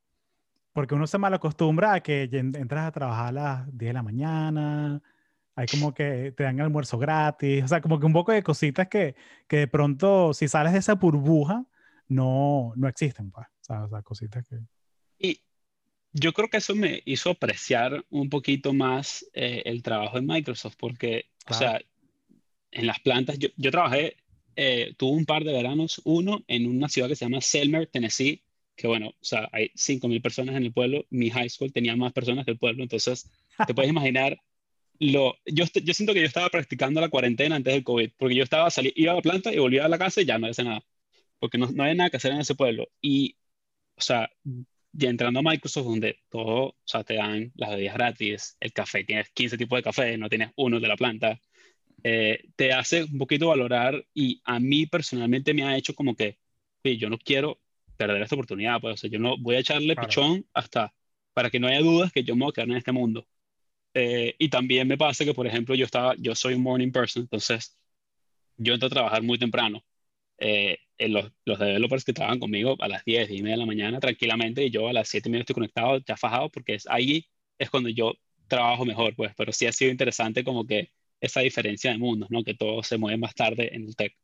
Porque 0.73 0.95
uno 0.95 1.07
se 1.07 1.17
mal 1.17 1.33
acostumbra 1.33 1.93
a 1.93 1.99
que 2.01 2.29
entras 2.31 2.85
a 2.85 2.91
trabajar 2.91 3.27
a 3.29 3.31
las 3.31 3.77
10 3.77 3.89
de 3.89 3.93
la 3.93 4.03
mañana, 4.03 5.01
hay 5.55 5.67
como 5.67 5.93
que 5.93 6.33
te 6.35 6.43
dan 6.43 6.61
almuerzo 6.61 6.97
gratis, 6.97 7.63
o 7.63 7.67
sea, 7.67 7.81
como 7.81 7.99
que 7.99 8.05
un 8.05 8.13
poco 8.13 8.31
de 8.31 8.43
cositas 8.43 8.87
que, 8.87 9.15
que 9.47 9.57
de 9.57 9.67
pronto, 9.67 10.33
si 10.33 10.47
sales 10.47 10.73
de 10.73 10.79
esa 10.79 10.95
burbuja, 10.95 11.65
no, 12.07 12.73
no 12.75 12.87
existen, 12.87 13.31
pues. 13.31 13.47
O 13.47 13.87
sea, 13.89 14.01
cositas 14.01 14.47
que... 14.47 14.59
Y, 15.17 15.41
yo 16.13 16.33
creo 16.33 16.49
que 16.49 16.57
eso 16.57 16.75
me 16.75 17.01
hizo 17.05 17.31
apreciar 17.31 18.05
un 18.09 18.29
poquito 18.29 18.73
más 18.73 19.25
eh, 19.33 19.63
el 19.65 19.81
trabajo 19.83 20.17
en 20.17 20.27
Microsoft, 20.27 20.75
porque, 20.77 21.25
o 21.47 21.53
sea, 21.53 21.81
en 22.71 22.87
las 22.87 22.99
plantas, 22.99 23.37
yo, 23.39 23.49
yo, 23.57 23.71
trabajé 23.71 24.17
eh, 24.55 24.93
tuve 24.97 25.17
un 25.17 25.25
par 25.25 25.43
de 25.43 25.53
veranos, 25.53 26.01
uno 26.03 26.43
en 26.47 26.67
una 26.67 26.89
ciudad 26.89 27.07
que 27.07 27.15
se 27.15 27.25
llama 27.25 27.41
Selmer, 27.41 27.87
Tennessee, 27.87 28.43
que 28.75 28.87
bueno, 28.87 29.09
o 29.09 29.23
sea, 29.23 29.49
hay 29.51 29.71
5.000 29.75 30.21
personas 30.21 30.55
en 30.55 30.63
el 30.63 30.73
pueblo, 30.73 31.05
mi 31.09 31.29
high 31.29 31.49
school 31.49 31.71
tenía 31.71 31.95
más 31.95 32.13
personas 32.13 32.45
que 32.45 32.51
el 32.51 32.57
pueblo, 32.57 32.83
entonces 32.83 33.29
te 33.65 33.73
puedes 33.73 33.91
imaginar 33.91 34.37
lo, 34.99 35.35
yo, 35.45 35.65
yo 35.83 35.93
siento 35.93 36.13
que 36.13 36.19
yo 36.19 36.27
estaba 36.27 36.49
practicando 36.49 37.01
la 37.01 37.09
cuarentena 37.09 37.55
antes 37.55 37.73
del 37.73 37.83
COVID, 37.83 38.11
porque 38.17 38.35
yo 38.35 38.43
estaba 38.43 38.69
salí, 38.69 38.93
iba 38.95 39.13
a 39.13 39.15
la 39.15 39.21
planta 39.21 39.53
y 39.53 39.57
volvía 39.57 39.85
a 39.85 39.89
la 39.89 39.97
casa 39.97 40.21
y 40.21 40.25
ya 40.25 40.37
no 40.37 40.47
hacía 40.47 40.65
nada, 40.65 40.83
porque 41.39 41.57
no, 41.57 41.71
no 41.71 41.83
había 41.83 41.95
nada 41.95 42.09
que 42.09 42.17
hacer 42.17 42.31
en 42.31 42.41
ese 42.41 42.53
pueblo. 42.53 42.87
Y, 43.01 43.35
o 43.95 44.01
sea, 44.01 44.29
ya 44.93 45.09
entrando 45.09 45.39
a 45.39 45.43
Microsoft, 45.43 45.85
donde 45.85 46.19
todo, 46.29 46.69
o 46.69 46.75
sea, 46.83 47.03
te 47.03 47.15
dan 47.15 47.51
las 47.55 47.69
bebidas 47.71 47.95
gratis, 47.95 48.57
el 48.59 48.73
café, 48.73 49.03
tienes 49.03 49.29
15 49.31 49.57
tipos 49.57 49.77
de 49.77 49.83
café, 49.83 50.17
no 50.17 50.29
tienes 50.29 50.51
uno 50.55 50.79
de 50.79 50.87
la 50.87 50.97
planta, 50.97 51.39
eh, 52.03 52.43
te 52.55 52.73
hace 52.73 53.03
un 53.03 53.17
poquito 53.17 53.47
valorar 53.47 54.05
y 54.13 54.41
a 54.43 54.59
mí 54.59 54.85
personalmente 54.87 55.53
me 55.53 55.63
ha 55.63 55.77
hecho 55.77 55.93
como 55.93 56.15
que, 56.15 56.37
yo 56.83 57.09
no 57.09 57.17
quiero 57.19 57.59
perder 57.95 58.21
esta 58.23 58.35
oportunidad, 58.35 58.81
pues, 58.81 58.95
o 58.95 58.97
sea, 58.97 59.09
yo 59.09 59.19
no 59.19 59.37
voy 59.37 59.55
a 59.55 59.59
echarle 59.59 59.95
pichón 59.95 60.45
hasta 60.53 60.93
para 61.33 61.49
que 61.49 61.59
no 61.59 61.67
haya 61.67 61.79
dudas 61.79 62.11
que 62.11 62.23
yo 62.23 62.35
me 62.35 62.45
voy 62.45 62.49
a 62.49 62.53
quedar 62.53 62.69
en 62.69 62.77
este 62.77 62.91
mundo. 62.91 63.27
Eh, 63.93 64.35
y 64.39 64.49
también 64.49 64.87
me 64.87 64.97
pasa 64.97 65.23
que, 65.25 65.33
por 65.33 65.45
ejemplo, 65.45 65.75
yo 65.75 65.85
estaba, 65.85 66.15
yo 66.17 66.33
soy 66.33 66.55
un 66.55 66.63
morning 66.63 66.91
person, 66.91 67.23
entonces 67.23 67.77
yo 68.57 68.73
entro 68.73 68.87
a 68.87 68.89
trabajar 68.89 69.21
muy 69.21 69.37
temprano. 69.37 69.83
Eh, 70.37 70.79
los, 71.09 71.31
los, 71.45 71.59
developers 71.59 72.03
que 72.03 72.13
trabajan 72.13 72.39
conmigo 72.39 72.75
a 72.79 72.87
las 72.87 73.03
10, 73.05 73.29
10 73.29 73.39
y 73.39 73.43
media 73.43 73.55
de 73.55 73.59
la 73.59 73.65
mañana 73.65 73.99
tranquilamente 73.99 74.65
y 74.65 74.69
yo 74.71 74.87
a 74.87 74.93
las 74.93 75.07
7 75.09 75.27
y 75.27 75.31
media 75.31 75.41
estoy 75.41 75.55
conectado, 75.55 75.99
ya 75.99 76.17
fajado, 76.17 76.49
porque 76.49 76.75
es, 76.75 76.87
ahí 76.89 77.25
es 77.57 77.69
cuando 77.69 77.89
yo 77.89 78.13
trabajo 78.47 78.85
mejor, 78.85 79.15
pues, 79.15 79.33
pero 79.35 79.51
sí 79.51 79.65
ha 79.65 79.71
sido 79.71 79.91
interesante 79.91 80.43
como 80.43 80.65
que 80.65 80.91
esa 81.19 81.41
diferencia 81.41 81.91
de 81.91 81.97
mundos, 81.97 82.29
¿no? 82.31 82.43
Que 82.43 82.53
todo 82.53 82.83
se 82.83 82.97
mueve 82.97 83.17
más 83.17 83.35
tarde 83.35 83.75
en 83.75 83.83
el 83.83 83.95
tech. 83.95 84.15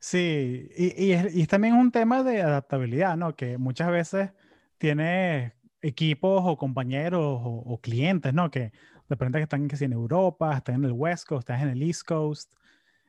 Sí, 0.00 0.68
y, 0.76 1.04
y, 1.04 1.12
es, 1.12 1.36
y 1.36 1.46
también 1.46 1.74
un 1.74 1.92
tema 1.92 2.22
de 2.22 2.40
adaptabilidad, 2.42 3.16
¿no? 3.16 3.36
Que 3.36 3.58
muchas 3.58 3.90
veces 3.90 4.30
tienes 4.78 5.52
equipos 5.82 6.42
o 6.44 6.56
compañeros 6.56 7.40
o, 7.42 7.80
clientes, 7.80 8.32
¿no? 8.34 8.50
Que 8.50 8.60
de 8.60 8.72
repente 9.08 9.40
están 9.40 9.68
que 9.68 9.76
si 9.76 9.84
en 9.84 9.92
Europa, 9.92 10.56
están 10.56 10.76
en 10.76 10.84
el 10.84 10.92
West 10.92 11.26
Coast, 11.26 11.48
están 11.48 11.68
en 11.68 11.76
el 11.76 11.82
East 11.82 12.02
Coast. 12.02 12.52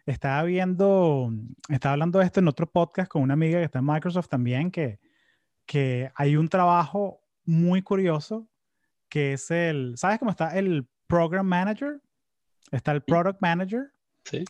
Estaba 0.10 0.42
viendo, 0.42 1.32
estaba 1.68 1.94
hablando 1.94 2.18
de 2.18 2.26
esto 2.26 2.40
en 2.40 2.48
otro 2.48 2.66
podcast 2.66 3.08
con 3.12 3.22
una 3.22 3.36
amiga 3.36 3.60
que 3.60 3.66
está 3.66 3.78
en 3.78 3.86
Microsoft 3.86 4.28
también, 4.28 4.72
que, 4.72 5.00
que 5.68 6.12
hay 6.16 6.36
un 6.36 6.50
trabajo 6.50 7.22
muy 7.46 7.84
curioso 7.84 8.50
que 9.08 9.34
es 9.34 9.52
el, 9.52 9.94
¿sabes 9.98 10.18
cómo 10.18 10.32
está 10.32 10.58
el 10.58 10.88
Program 11.06 11.46
Manager? 11.46 12.02
Está 12.72 12.92
el 12.92 13.04
Product 13.04 13.40
Manager. 13.40 13.94
Sí. 14.24 14.46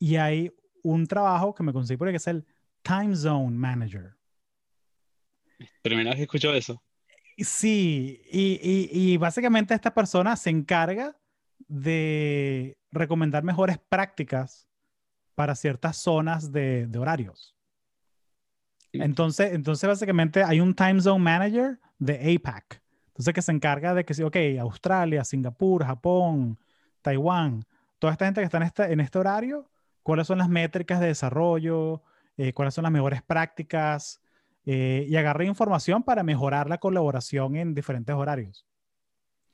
Y 0.00 0.16
hay 0.16 0.52
un 0.82 1.06
trabajo 1.06 1.54
que 1.54 1.62
me 1.62 1.72
conseguí 1.72 1.96
porque 1.96 2.16
es 2.16 2.26
el 2.26 2.44
Time 2.82 3.14
Zone 3.14 3.56
Manager. 3.56 4.16
Primera 5.82 6.10
vez 6.10 6.16
que 6.16 6.22
escucho 6.22 6.52
eso. 6.52 6.82
Sí, 7.38 8.20
y, 8.32 8.88
y, 8.90 9.16
básicamente 9.16 9.74
esta 9.74 9.94
persona 9.94 10.34
se 10.34 10.50
encarga 10.50 11.16
de 11.68 12.76
recomendar 12.90 13.44
mejores 13.44 13.78
prácticas 13.78 14.68
para 15.34 15.54
ciertas 15.54 15.96
zonas 15.96 16.52
de, 16.52 16.86
de 16.86 16.98
horarios. 16.98 17.54
Entonces, 18.92 19.52
entonces, 19.52 19.88
básicamente 19.88 20.44
hay 20.44 20.60
un 20.60 20.74
time 20.74 21.00
zone 21.00 21.22
manager 21.22 21.80
de 21.98 22.36
APAC. 22.36 22.80
Entonces, 23.08 23.34
que 23.34 23.42
se 23.42 23.52
encarga 23.52 23.94
de 23.94 24.04
que, 24.04 24.24
ok, 24.24 24.36
Australia, 24.60 25.24
Singapur, 25.24 25.84
Japón, 25.84 26.58
Taiwán, 27.02 27.64
toda 27.98 28.12
esta 28.12 28.24
gente 28.26 28.40
que 28.40 28.44
está 28.44 28.58
en 28.58 28.62
este, 28.62 28.92
en 28.92 29.00
este 29.00 29.18
horario, 29.18 29.70
cuáles 30.02 30.26
son 30.26 30.38
las 30.38 30.48
métricas 30.48 31.00
de 31.00 31.06
desarrollo, 31.08 32.02
eh, 32.36 32.52
cuáles 32.52 32.74
son 32.74 32.82
las 32.82 32.92
mejores 32.92 33.22
prácticas, 33.22 34.20
eh, 34.66 35.06
y 35.08 35.16
agarré 35.16 35.46
información 35.46 36.02
para 36.02 36.22
mejorar 36.22 36.68
la 36.68 36.78
colaboración 36.78 37.56
en 37.56 37.74
diferentes 37.74 38.14
horarios. 38.14 38.66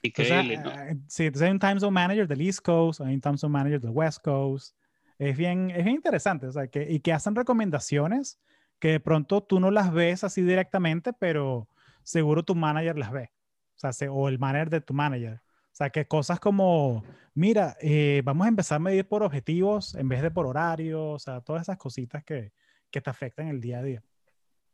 Increíble, 0.02 0.56
¿no? 0.58 0.70
Eh, 0.70 0.96
sí, 1.08 1.26
entonces 1.26 1.46
hay 1.46 1.52
un 1.52 1.58
time 1.58 1.80
zone 1.80 1.92
manager 1.92 2.26
del 2.26 2.40
East 2.40 2.60
Coast, 2.60 3.00
hay 3.00 3.14
un 3.14 3.20
time 3.20 3.36
zone 3.36 3.52
manager 3.52 3.80
del 3.80 3.90
West 3.90 4.22
Coast. 4.22 4.74
Es 5.20 5.36
bien, 5.36 5.70
es 5.70 5.84
bien 5.84 5.96
interesante, 5.96 6.46
o 6.46 6.52
sea, 6.52 6.68
que, 6.68 6.90
y 6.90 7.00
que 7.00 7.12
hacen 7.12 7.34
recomendaciones 7.34 8.40
que 8.78 8.88
de 8.92 9.00
pronto 9.00 9.42
tú 9.42 9.60
no 9.60 9.70
las 9.70 9.92
ves 9.92 10.24
así 10.24 10.40
directamente, 10.40 11.12
pero 11.12 11.68
seguro 12.02 12.42
tu 12.42 12.54
manager 12.54 12.96
las 12.96 13.12
ve. 13.12 13.30
O 13.76 13.92
sea, 13.92 14.10
o 14.10 14.30
el 14.30 14.38
manager 14.38 14.70
de 14.70 14.80
tu 14.80 14.94
manager. 14.94 15.34
O 15.34 15.74
sea, 15.74 15.90
que 15.90 16.06
cosas 16.06 16.40
como, 16.40 17.04
mira, 17.34 17.76
eh, 17.82 18.22
vamos 18.24 18.46
a 18.46 18.48
empezar 18.48 18.76
a 18.76 18.78
medir 18.78 19.06
por 19.06 19.22
objetivos 19.22 19.94
en 19.94 20.08
vez 20.08 20.22
de 20.22 20.30
por 20.30 20.46
horario, 20.46 21.10
o 21.10 21.18
sea, 21.18 21.42
todas 21.42 21.62
esas 21.62 21.76
cositas 21.76 22.24
que, 22.24 22.52
que 22.90 23.02
te 23.02 23.10
afectan 23.10 23.48
el 23.48 23.60
día 23.60 23.80
a 23.80 23.82
día. 23.82 24.02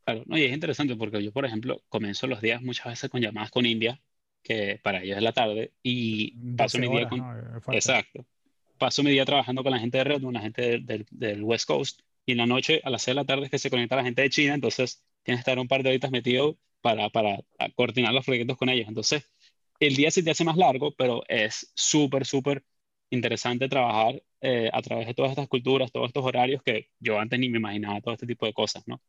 Claro, 0.05 0.23
no, 0.27 0.39
y 0.39 0.45
es 0.45 0.53
interesante 0.53 0.95
porque 0.95 1.25
yo, 1.25 1.33
por 1.33 1.45
ejemplo, 1.45 1.83
comienzo 1.89 2.29
los 2.29 2.41
días 2.41 2.63
muchas 2.63 2.87
veces 2.87 3.11
con 3.11 3.21
llamadas 3.21 3.51
con 3.51 3.67
India, 3.67 4.01
que 4.45 4.79
para 4.81 5.03
ellos 5.03 5.17
es 5.17 5.25
la 5.25 5.33
tarde, 5.33 5.73
y 5.83 6.37
paso 6.57 6.79
mi 6.79 6.87
día 6.87 7.09
con... 7.09 7.21
Exacto. 7.73 8.25
Paso 8.79 9.03
mi 9.03 9.11
día 9.11 9.25
trabajando 9.25 9.63
con 9.63 9.73
la 9.73 9.79
gente 9.79 9.99
de 9.99 10.05
Red, 10.05 10.23
la 10.23 10.41
gente 10.41 10.81
del, 10.81 11.43
West 11.43 11.67
Coast, 11.67 12.01
y 12.25 12.33
en 12.33 12.39
la 12.39 12.47
noche, 12.47 12.81
a 12.85 12.91
las 12.91 13.03
6 13.03 13.15
de 13.15 13.23
la 13.23 13.25
tarde, 13.25 13.45
es 13.45 13.51
que 13.51 13.59
se 13.59 13.71
conecta 13.71 13.97
la 13.97 14.05
gente 14.05 14.23
de 14.23 14.31
China, 14.31 14.55
entonces 14.55 15.03
tienes 15.23 15.39
que 15.39 15.51
estar 15.51 15.59
un 15.59 15.69
par 15.69 15.83
de 15.83 15.91
horitas 15.91 16.11
metido 16.11 16.59
para, 16.81 17.11
para 17.11 17.39
coordinar 17.75 18.13
los 18.13 18.25
proyectos 18.25 18.57
con 18.57 18.69
ellos. 18.69 18.89
Entonces, 18.89 19.25
el 19.81 19.97
día 19.97 20.11
se 20.11 20.23
te 20.23 20.31
hace 20.31 20.45
más 20.45 20.57
largo, 20.57 20.93
pero 20.93 21.23
es 21.29 21.73
súper, 21.75 22.27
súper 22.27 22.65
interesante 23.11 23.69
trabajar 23.69 24.23
eh, 24.41 24.71
a 24.73 24.83
través 24.83 25.07
de 25.07 25.15
todas 25.15 25.31
estas 25.31 25.49
culturas, 25.49 25.93
todos 25.93 26.09
estos 26.09 26.25
horarios 26.25 26.63
que 26.63 26.91
yo 26.99 27.19
antes 27.19 27.39
ni 27.39 27.49
me 27.49 27.59
imaginaba 27.59 28.01
todo 28.01 28.15
este 28.15 28.27
tipo 28.27 28.47
de 28.47 28.53
cosas, 28.53 28.83
¿no? 28.87 29.01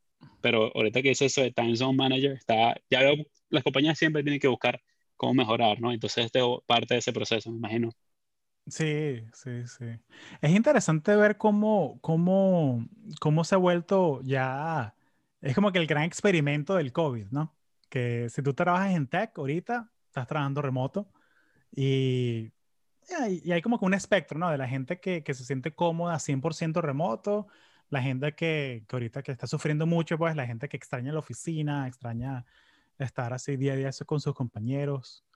pero 0.41 0.71
ahorita 0.75 1.01
que 1.01 1.09
dice 1.09 1.25
eso 1.25 1.41
de 1.41 1.51
Time 1.51 1.75
Zone 1.75 1.95
Manager, 1.95 2.33
está, 2.33 2.75
ya 2.89 3.01
veo, 3.01 3.15
las 3.49 3.63
compañías 3.63 3.97
siempre 3.97 4.23
tienen 4.23 4.39
que 4.39 4.47
buscar 4.47 4.81
cómo 5.15 5.33
mejorar, 5.33 5.79
¿no? 5.81 5.91
Entonces, 5.91 6.25
este 6.25 6.39
es 6.39 6.45
parte 6.65 6.93
de 6.95 6.99
ese 6.99 7.13
proceso, 7.13 7.51
me 7.51 7.57
imagino. 7.57 7.91
Sí, 8.69 9.23
sí, 9.33 9.65
sí. 9.67 9.85
Es 10.41 10.51
interesante 10.51 11.15
ver 11.15 11.37
cómo, 11.37 11.99
cómo, 12.01 12.85
cómo 13.21 13.43
se 13.45 13.55
ha 13.55 13.57
vuelto 13.57 14.21
ya, 14.23 14.93
es 15.39 15.55
como 15.55 15.71
que 15.71 15.79
el 15.79 15.87
gran 15.87 16.03
experimento 16.03 16.75
del 16.75 16.91
COVID, 16.91 17.27
¿no? 17.31 17.55
Que 17.89 18.27
si 18.29 18.41
tú 18.41 18.53
trabajas 18.53 18.93
en 18.93 19.07
tech 19.07 19.37
ahorita, 19.37 19.89
estás 20.07 20.27
trabajando 20.27 20.61
remoto 20.61 21.09
y, 21.71 22.51
y 23.43 23.51
hay 23.53 23.61
como 23.61 23.79
que 23.79 23.85
un 23.85 23.93
espectro, 23.93 24.39
¿no? 24.39 24.51
De 24.51 24.57
la 24.57 24.67
gente 24.67 24.99
que, 24.99 25.23
que 25.23 25.33
se 25.33 25.45
siente 25.45 25.73
cómoda 25.75 26.19
100% 26.19 26.81
remoto 26.81 27.47
la 27.89 28.01
gente 28.01 28.35
que, 28.35 28.85
que, 28.87 28.95
ahorita 28.95 29.23
que 29.23 29.31
está 29.31 29.47
sufriendo 29.47 29.85
mucho, 29.85 30.17
pues 30.17 30.35
la 30.35 30.45
gente 30.45 30.67
que 30.69 30.77
extraña 30.77 31.13
la 31.13 31.19
oficina, 31.19 31.87
extraña 31.87 32.45
estar 32.99 33.33
así 33.33 33.57
día 33.57 33.73
a 33.73 33.75
día 33.77 33.91
con 34.05 34.19
sus 34.19 34.33
compañeros. 34.33 35.26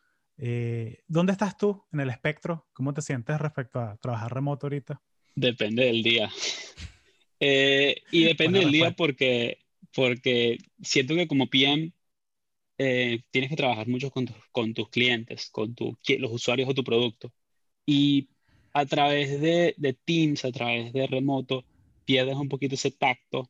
Eh, 0.44 1.04
¿Dónde 1.08 1.34
estás 1.34 1.56
tú 1.56 1.86
en 1.94 2.00
el 2.00 2.10
espectro? 2.10 2.68
¿Cómo 2.74 2.96
te 2.96 3.04
sientes 3.04 3.40
respecto 3.40 3.80
a 3.80 3.96
trabajar 3.98 4.34
remoto 4.34 4.66
ahorita? 4.66 5.00
Depende 5.36 5.86
del 5.86 6.04
día. 6.04 6.30
Eh, 7.44 8.04
y 8.12 8.26
depende 8.26 8.60
del 8.60 8.72
día 8.72 8.92
porque, 8.92 9.58
porque 9.96 10.60
siento 10.80 11.16
que 11.16 11.28
como 11.28 11.50
PM 11.50 11.92
eh, 12.78 13.24
tienes 13.32 13.50
que 13.50 13.56
trabajar 13.56 13.88
mucho 13.88 14.12
con, 14.12 14.28
con 14.52 14.76
tus 14.76 14.90
clientes, 14.90 15.50
con 15.50 15.74
tu, 15.74 15.98
los 16.20 16.32
usuarios 16.32 16.68
de 16.68 16.76
tu 16.76 16.84
producto. 16.84 17.34
Y 17.84 18.30
a 18.74 18.86
través 18.86 19.42
de, 19.42 19.74
de 19.76 19.94
Teams, 19.94 20.46
a 20.46 20.52
través 20.52 20.94
de 20.94 21.08
remoto, 21.08 21.66
pierdes 22.06 22.36
un 22.36 22.48
poquito 22.48 22.76
ese 22.76 22.92
tacto 22.92 23.50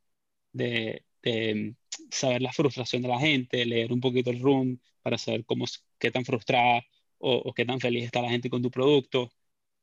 de, 0.54 1.04
de, 1.22 1.76
saber 2.10 2.42
la 2.42 2.54
frustración 2.54 3.02
de 3.02 3.10
la 3.10 3.20
gente, 3.20 3.66
leer 3.66 3.92
un 3.92 4.00
poquito 4.00 4.30
el 4.30 4.40
room 4.40 4.80
para 5.02 5.18
saber 5.18 5.44
cómo, 5.44 5.66
qué 6.02 6.12
tan 6.12 6.26
frustrada 6.26 6.86
o, 7.20 7.54
qué 7.54 7.66
tan 7.66 7.80
feliz 7.80 8.06
está 8.06 8.22
la 8.22 8.30
gente 8.32 8.50
con 8.50 8.62
tu 8.62 8.72
producto. 8.72 9.32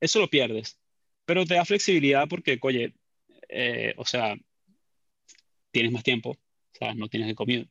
Eso 0.00 0.20
lo 0.20 0.28
pierdes, 0.28 0.78
pero 1.24 1.46
te 1.46 1.54
da 1.54 1.64
flexibilidad 1.64 2.28
porque, 2.28 2.58
oye, 2.62 2.94
eh, 3.48 3.94
o 3.96 4.04
sea, 4.04 4.36
tienes 5.70 5.92
más 5.92 6.02
tiempo, 6.02 6.30
o 6.30 6.76
sea, 6.78 6.94
no 6.94 7.08
tienes 7.08 7.28
que 7.28 7.34
comer. 7.34 7.68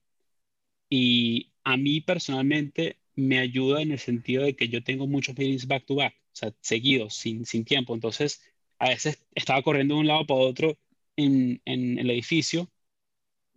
Y 0.89 1.51
a 1.63 1.77
mí 1.77 2.01
personalmente 2.01 3.00
me 3.16 3.39
ayuda 3.39 3.82
en 3.82 3.92
el 3.92 4.00
sentido 4.00 4.44
de 4.44 4.56
que 4.56 4.70
yo 4.70 4.84
tengo 4.84 5.08
muchos 5.08 5.38
meetings 5.38 5.68
back 5.68 5.86
to 5.86 5.96
back, 5.96 6.16
o 6.16 6.36
sea, 6.36 6.54
seguidos, 6.62 7.16
sin, 7.16 7.46
sin 7.46 7.66
tiempo. 7.66 7.94
Entonces, 7.96 8.42
a 8.80 8.89
veces 8.89 9.25
estaba 9.36 9.62
corriendo 9.63 9.96
de 9.96 10.01
un 10.01 10.08
lado 10.08 10.25
para 10.25 10.39
otro 10.39 10.77
en, 11.16 11.62
el 11.66 12.10
edificio 12.10 12.70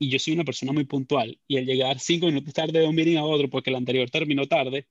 y 0.00 0.08
yo 0.08 0.18
soy 0.18 0.32
una 0.32 0.44
persona 0.44 0.72
muy 0.72 0.86
puntual 0.86 1.38
y 1.46 1.58
al 1.58 1.66
llegar 1.66 2.00
cinco 2.00 2.26
minutos 2.26 2.54
tarde 2.54 2.80
de 2.80 2.86
un 2.86 2.94
meeting 2.94 3.18
a 3.18 3.24
otro 3.24 3.50
porque 3.50 3.68
el 3.68 3.76
anterior 3.76 4.08
terminó 4.08 4.46
tarde, 4.46 4.88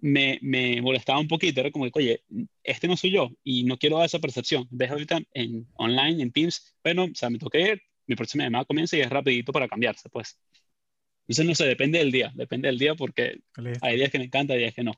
me, 0.00 0.40
me 0.42 0.82
molestaba 0.82 1.20
un 1.20 1.28
poquito, 1.28 1.60
era 1.60 1.70
como 1.70 1.84
que, 1.84 1.92
oye, 1.94 2.24
este 2.64 2.88
no 2.88 2.96
soy 2.96 3.12
yo 3.12 3.30
y 3.44 3.62
no 3.62 3.78
quiero 3.78 3.98
dar 3.98 4.06
esa 4.06 4.18
percepción. 4.18 4.66
Deja 4.68 4.94
ahorita 4.94 5.20
en 5.32 5.68
online, 5.74 6.20
en 6.20 6.32
Teams, 6.32 6.74
bueno, 6.82 7.04
o 7.04 7.14
sea, 7.14 7.30
me 7.30 7.38
toqué 7.38 7.60
ir, 7.60 7.82
mi 8.08 8.16
próxima 8.16 8.42
llamada 8.42 8.64
comienza 8.64 8.96
y 8.96 9.00
es 9.00 9.10
rapidito 9.10 9.52
para 9.52 9.68
cambiarse, 9.68 10.08
pues. 10.08 10.36
Entonces, 11.22 11.46
no 11.46 11.54
sé, 11.54 11.66
depende 11.66 12.00
del 12.00 12.10
día, 12.10 12.32
depende 12.34 12.66
del 12.66 12.80
día 12.80 12.96
porque 12.96 13.38
hay 13.80 13.96
días 13.96 14.10
que 14.10 14.18
me 14.18 14.24
encanta, 14.24 14.54
hay 14.54 14.58
días 14.58 14.74
que 14.74 14.82
no. 14.82 14.92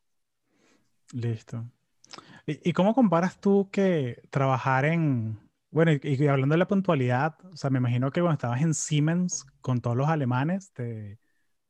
Listo. 1.13 1.71
¿Y, 2.47 2.71
¿Y, 2.71 2.73
cómo 2.73 2.95
comparas 2.95 3.39
tú 3.43 3.69
que 3.71 4.23
trabajar 4.31 4.87
en, 4.87 5.39
Bueno, 5.75 5.91
y, 6.01 6.27
hablando 6.29 6.53
de 6.53 6.61
la 6.61 6.69
puntualidad, 6.69 7.35
o 7.53 7.57
sea, 7.57 7.69
me 7.69 7.79
imagino 7.79 8.13
que 8.13 8.21
cuando 8.21 8.35
estabas 8.35 8.63
en 8.63 8.75
Siemens 8.75 9.45
con 9.61 9.81
todos 9.81 9.97
los 9.97 10.09
alemanes, 10.09 10.73
te, 10.73 11.19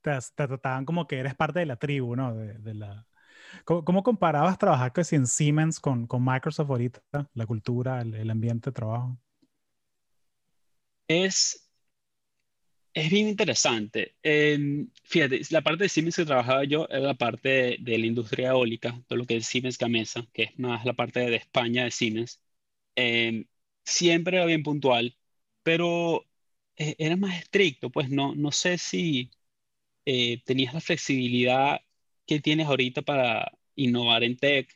te, 0.02 0.10
trataban 0.36 0.84
como 0.84 1.06
que 1.06 1.20
eres 1.20 1.34
parte 1.34 1.60
de 1.60 1.64
la 1.64 1.76
tribu, 1.76 2.14
¿no? 2.14 2.34
De, 2.34 2.74
la... 2.74 3.06
¿Cómo, 3.64 4.02
comparabas 4.02 4.58
trabajar 4.58 4.92
que 4.92 5.00
en 5.12 5.26
Siemens 5.26 5.80
con, 5.80 6.06
con 6.06 6.22
Microsoft 6.22 6.68
ahorita, 6.68 7.00
la 7.32 7.46
cultura, 7.46 8.02
el, 8.02 8.30
ambiente 8.30 8.68
de 8.68 8.74
trabajo? 8.74 9.16
Es, 11.08 11.70
es 12.92 13.10
bien 13.10 13.26
interesante. 13.28 14.16
fíjate, 15.04 15.40
la 15.48 15.62
parte 15.62 15.84
de 15.84 15.88
Siemens 15.88 16.16
que 16.16 16.26
trabajaba 16.26 16.64
yo 16.64 16.86
era 16.90 17.00
la 17.00 17.14
parte 17.14 17.78
de, 17.80 17.98
la 17.98 18.04
industria 18.04 18.50
eólica, 18.50 19.00
todo 19.06 19.18
lo 19.18 19.24
que 19.24 19.36
es 19.36 19.46
Siemens 19.46 19.78
Gamesa, 19.78 20.26
que 20.34 20.42
es 20.42 20.58
más 20.58 20.84
la 20.84 20.92
parte 20.92 21.20
de 21.20 21.36
España 21.36 21.84
de 21.84 21.90
Siemens. 21.90 22.42
Em, 22.96 23.46
siempre 23.84 24.36
era 24.36 24.46
bien 24.46 24.62
puntual, 24.62 25.16
pero 25.62 26.26
eh, 26.76 26.96
era 26.98 27.16
más 27.16 27.38
estricto, 27.40 27.90
pues 27.90 28.10
no, 28.10 28.34
no 28.34 28.52
sé 28.52 28.78
si 28.78 29.30
eh, 30.06 30.42
tenías 30.44 30.74
la 30.74 30.80
flexibilidad 30.80 31.80
que 32.26 32.40
tienes 32.40 32.66
ahorita 32.68 33.02
para 33.02 33.52
innovar 33.76 34.24
en 34.24 34.36
tech. 34.36 34.68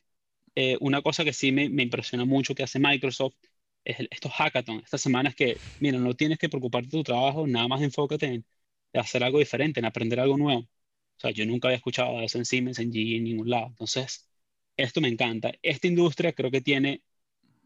Eh, 0.54 0.76
una 0.80 1.02
cosa 1.02 1.24
que 1.24 1.32
sí 1.32 1.52
me, 1.52 1.68
me, 1.68 1.84
impresiona 1.84 2.24
mucho 2.24 2.54
que 2.54 2.62
hace 2.64 2.78
Microsoft 2.80 3.36
es 3.84 3.98
estos 4.10 4.32
hackathons, 4.32 4.84
estas 4.84 5.00
semanas 5.02 5.34
que, 5.34 5.58
mira, 5.80 5.98
no 5.98 6.14
tienes 6.14 6.38
que 6.38 6.48
preocuparte 6.48 6.88
de 6.88 6.98
tu 6.98 7.04
trabajo, 7.04 7.46
nada 7.46 7.68
más 7.68 7.82
enfócate 7.82 8.26
en 8.26 8.46
hacer 8.94 9.24
algo 9.24 9.38
diferente, 9.38 9.80
en 9.80 9.86
aprender 9.86 10.20
algo 10.20 10.36
nuevo. 10.36 10.60
O 10.62 11.20
sea, 11.20 11.30
yo 11.32 11.46
nunca 11.46 11.68
había 11.68 11.76
escuchado 11.78 12.20
eso 12.20 12.38
en 12.38 12.44
Siemens, 12.44 12.78
en 12.78 12.92
GE, 12.92 13.16
en 13.16 13.24
ningún 13.24 13.50
lado. 13.50 13.68
Entonces, 13.68 14.28
esto 14.76 15.00
me 15.00 15.08
encanta. 15.08 15.52
Esta 15.62 15.86
industria 15.88 16.32
creo 16.32 16.50
que 16.50 16.60
tiene 16.60 17.02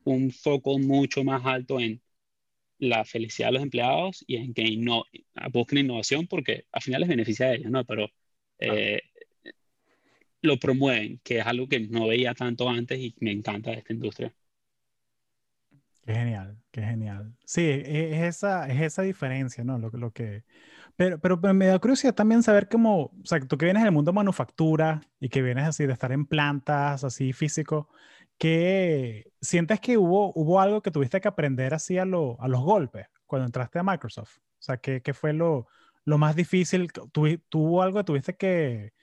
un 0.04 0.30
foco 0.30 0.78
mucho 0.78 1.24
más 1.24 1.44
alto 1.44 1.80
en 1.80 2.00
la 2.78 3.04
felicidad 3.04 3.48
de 3.48 3.52
los 3.52 3.62
empleados 3.62 4.24
y 4.26 4.36
en 4.36 4.54
que 4.54 4.76
no, 4.76 5.04
busquen 5.52 5.78
innovación 5.78 6.26
porque 6.26 6.66
al 6.72 6.82
final 6.82 7.00
les 7.00 7.10
beneficia 7.10 7.46
a 7.46 7.54
ellos, 7.54 7.70
¿no? 7.70 7.84
Pero 7.84 8.08
eh, 8.58 9.00
lo 10.42 10.58
promueven, 10.58 11.20
que 11.22 11.38
es 11.38 11.46
algo 11.46 11.68
que 11.68 11.80
no 11.80 12.08
veía 12.08 12.34
tanto 12.34 12.68
antes 12.68 12.98
y 12.98 13.14
me 13.20 13.30
encanta 13.30 13.70
de 13.70 13.78
esta 13.78 13.92
industria. 13.92 14.34
Qué 16.04 16.14
genial, 16.14 16.58
qué 16.72 16.82
genial. 16.82 17.32
Sí, 17.44 17.62
e, 17.62 18.16
es 18.16 18.36
esa, 18.36 18.66
es 18.68 18.80
esa 18.80 19.02
diferencia, 19.02 19.62
¿no? 19.62 19.78
Lo, 19.78 19.90
lo 19.90 20.10
que... 20.10 20.44
Pero, 20.96 21.20
pero, 21.20 21.38
me 21.38 21.66
da 21.66 21.78
curiosidad 21.78 22.14
también 22.14 22.42
saber 22.42 22.68
cómo, 22.68 23.04
o 23.04 23.24
sea, 23.24 23.40
tú 23.40 23.56
que 23.56 23.64
vienes 23.64 23.82
del 23.82 23.92
mundo 23.92 24.10
de 24.10 24.16
manufactura 24.16 25.00
y 25.20 25.28
que 25.30 25.40
vienes 25.40 25.64
así 25.64 25.86
de 25.86 25.92
estar 25.92 26.12
en 26.12 26.26
plantas, 26.26 27.02
así 27.04 27.32
físico, 27.32 27.88
¿Qué 28.42 29.30
sientes 29.40 29.78
que 29.78 29.96
hubo, 29.96 30.32
hubo 30.34 30.60
algo 30.60 30.82
que 30.82 30.90
tuviste 30.90 31.20
que 31.20 31.28
aprender 31.28 31.74
así 31.74 31.96
a, 31.96 32.04
lo, 32.04 32.36
a 32.40 32.48
los 32.48 32.60
golpes 32.60 33.06
cuando 33.24 33.46
entraste 33.46 33.78
a 33.78 33.84
Microsoft? 33.84 34.38
O 34.38 34.62
sea, 34.62 34.78
¿qué, 34.78 35.00
qué 35.00 35.14
fue 35.14 35.32
lo, 35.32 35.68
lo, 36.04 36.18
más 36.18 36.34
difícil? 36.34 36.90
¿Tuvo 36.92 37.82
algo 37.82 37.98
que 38.00 38.04
tuviste 38.04 38.34
que, 38.34 38.94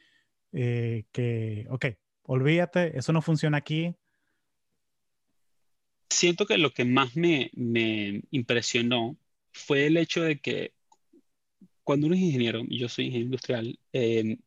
eh, 0.51 1.05
que, 1.13 1.65
ok, 1.69 1.85
olvídate, 2.23 2.97
eso 2.97 3.13
no 3.13 3.21
funciona 3.21 3.55
aquí? 3.55 3.95
Siento 6.09 6.45
que 6.45 6.57
lo 6.57 6.73
que 6.73 6.83
más 6.83 7.15
me, 7.15 7.49
me 7.53 8.23
impresionó 8.31 9.15
fue 9.53 9.85
el 9.85 9.95
hecho 9.95 10.21
de 10.21 10.41
que 10.41 10.73
cuando 11.85 12.07
uno 12.07 12.15
es 12.17 12.21
ingeniero, 12.21 12.63
y 12.67 12.77
yo 12.77 12.89
soy 12.89 13.05
ingeniero 13.05 13.27
industrial, 13.27 13.79
eh, 13.93 14.37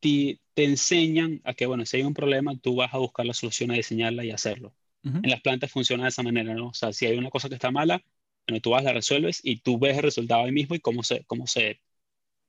te, 0.00 0.40
enseñan 0.56 1.40
a 1.44 1.54
que, 1.54 1.66
bueno, 1.66 1.86
si 1.86 1.98
hay 1.98 2.02
un 2.02 2.14
problema, 2.14 2.56
tú 2.58 2.76
vas 2.76 2.92
a 2.92 2.98
buscar 2.98 3.24
la 3.26 3.34
solución, 3.34 3.70
a 3.70 3.74
diseñarla 3.74 4.24
y 4.24 4.30
hacerlo. 4.30 4.74
En 5.02 5.30
las 5.30 5.40
plantas 5.40 5.70
funciona 5.70 6.02
de 6.04 6.10
esa 6.10 6.22
manera, 6.22 6.52
¿no? 6.54 6.68
O 6.68 6.74
sea, 6.74 6.92
si 6.92 7.06
hay 7.06 7.16
una 7.16 7.30
cosa 7.30 7.48
que 7.48 7.54
está 7.54 7.70
mala, 7.70 8.04
bueno, 8.46 8.60
tú 8.60 8.70
vas, 8.70 8.84
la 8.84 8.92
resuelves 8.92 9.40
y 9.42 9.60
tú 9.60 9.78
ves 9.78 9.96
el 9.96 10.02
resultado 10.02 10.44
ahí 10.44 10.52
mismo 10.52 10.74
y 10.74 10.80
cómo 10.80 11.02
se, 11.02 11.24
cómo 11.24 11.46
se 11.46 11.80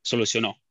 solucionó. 0.02 0.62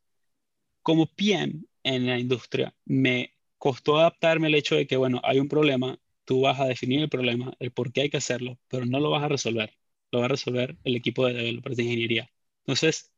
Como 0.82 1.06
PM 1.06 1.64
en 1.82 2.06
la 2.06 2.18
industria, 2.18 2.74
me 2.84 3.34
costó 3.58 3.98
adaptarme 3.98 4.48
al 4.48 4.54
hecho 4.54 4.76
de 4.76 4.86
que, 4.86 4.96
bueno, 4.96 5.20
hay 5.24 5.38
un 5.40 5.48
problema, 5.48 5.98
tú 6.24 6.42
vas 6.42 6.60
a 6.60 6.66
definir 6.66 7.00
el 7.00 7.08
problema, 7.08 7.54
el 7.60 7.72
por 7.72 7.92
qué 7.92 8.02
hay 8.02 8.10
que 8.10 8.18
hacerlo, 8.18 8.58
pero 8.68 8.86
no 8.86 9.00
lo 9.00 9.10
vas 9.10 9.22
a 9.22 9.28
resolver, 9.28 9.74
lo 10.10 10.20
va 10.20 10.26
a 10.26 10.28
resolver 10.28 10.76
el 10.84 10.96
equipo 10.96 11.26
de 11.26 11.34
developers 11.34 11.76
de 11.76 11.82
ingeniería. 11.84 12.30
Entonces, 12.60 13.10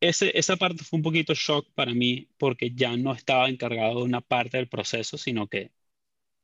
esa 0.00 0.56
parte 0.56 0.84
fue 0.84 0.98
un 0.98 1.02
poquito 1.02 1.34
shock 1.34 1.68
para 1.74 1.92
mí 1.94 2.28
porque 2.38 2.72
ya 2.74 2.96
no 2.96 3.12
estaba 3.14 3.48
encargado 3.48 3.98
de 4.00 4.04
una 4.04 4.20
parte 4.20 4.56
del 4.58 4.68
proceso, 4.68 5.18
sino 5.18 5.48
que 5.48 5.72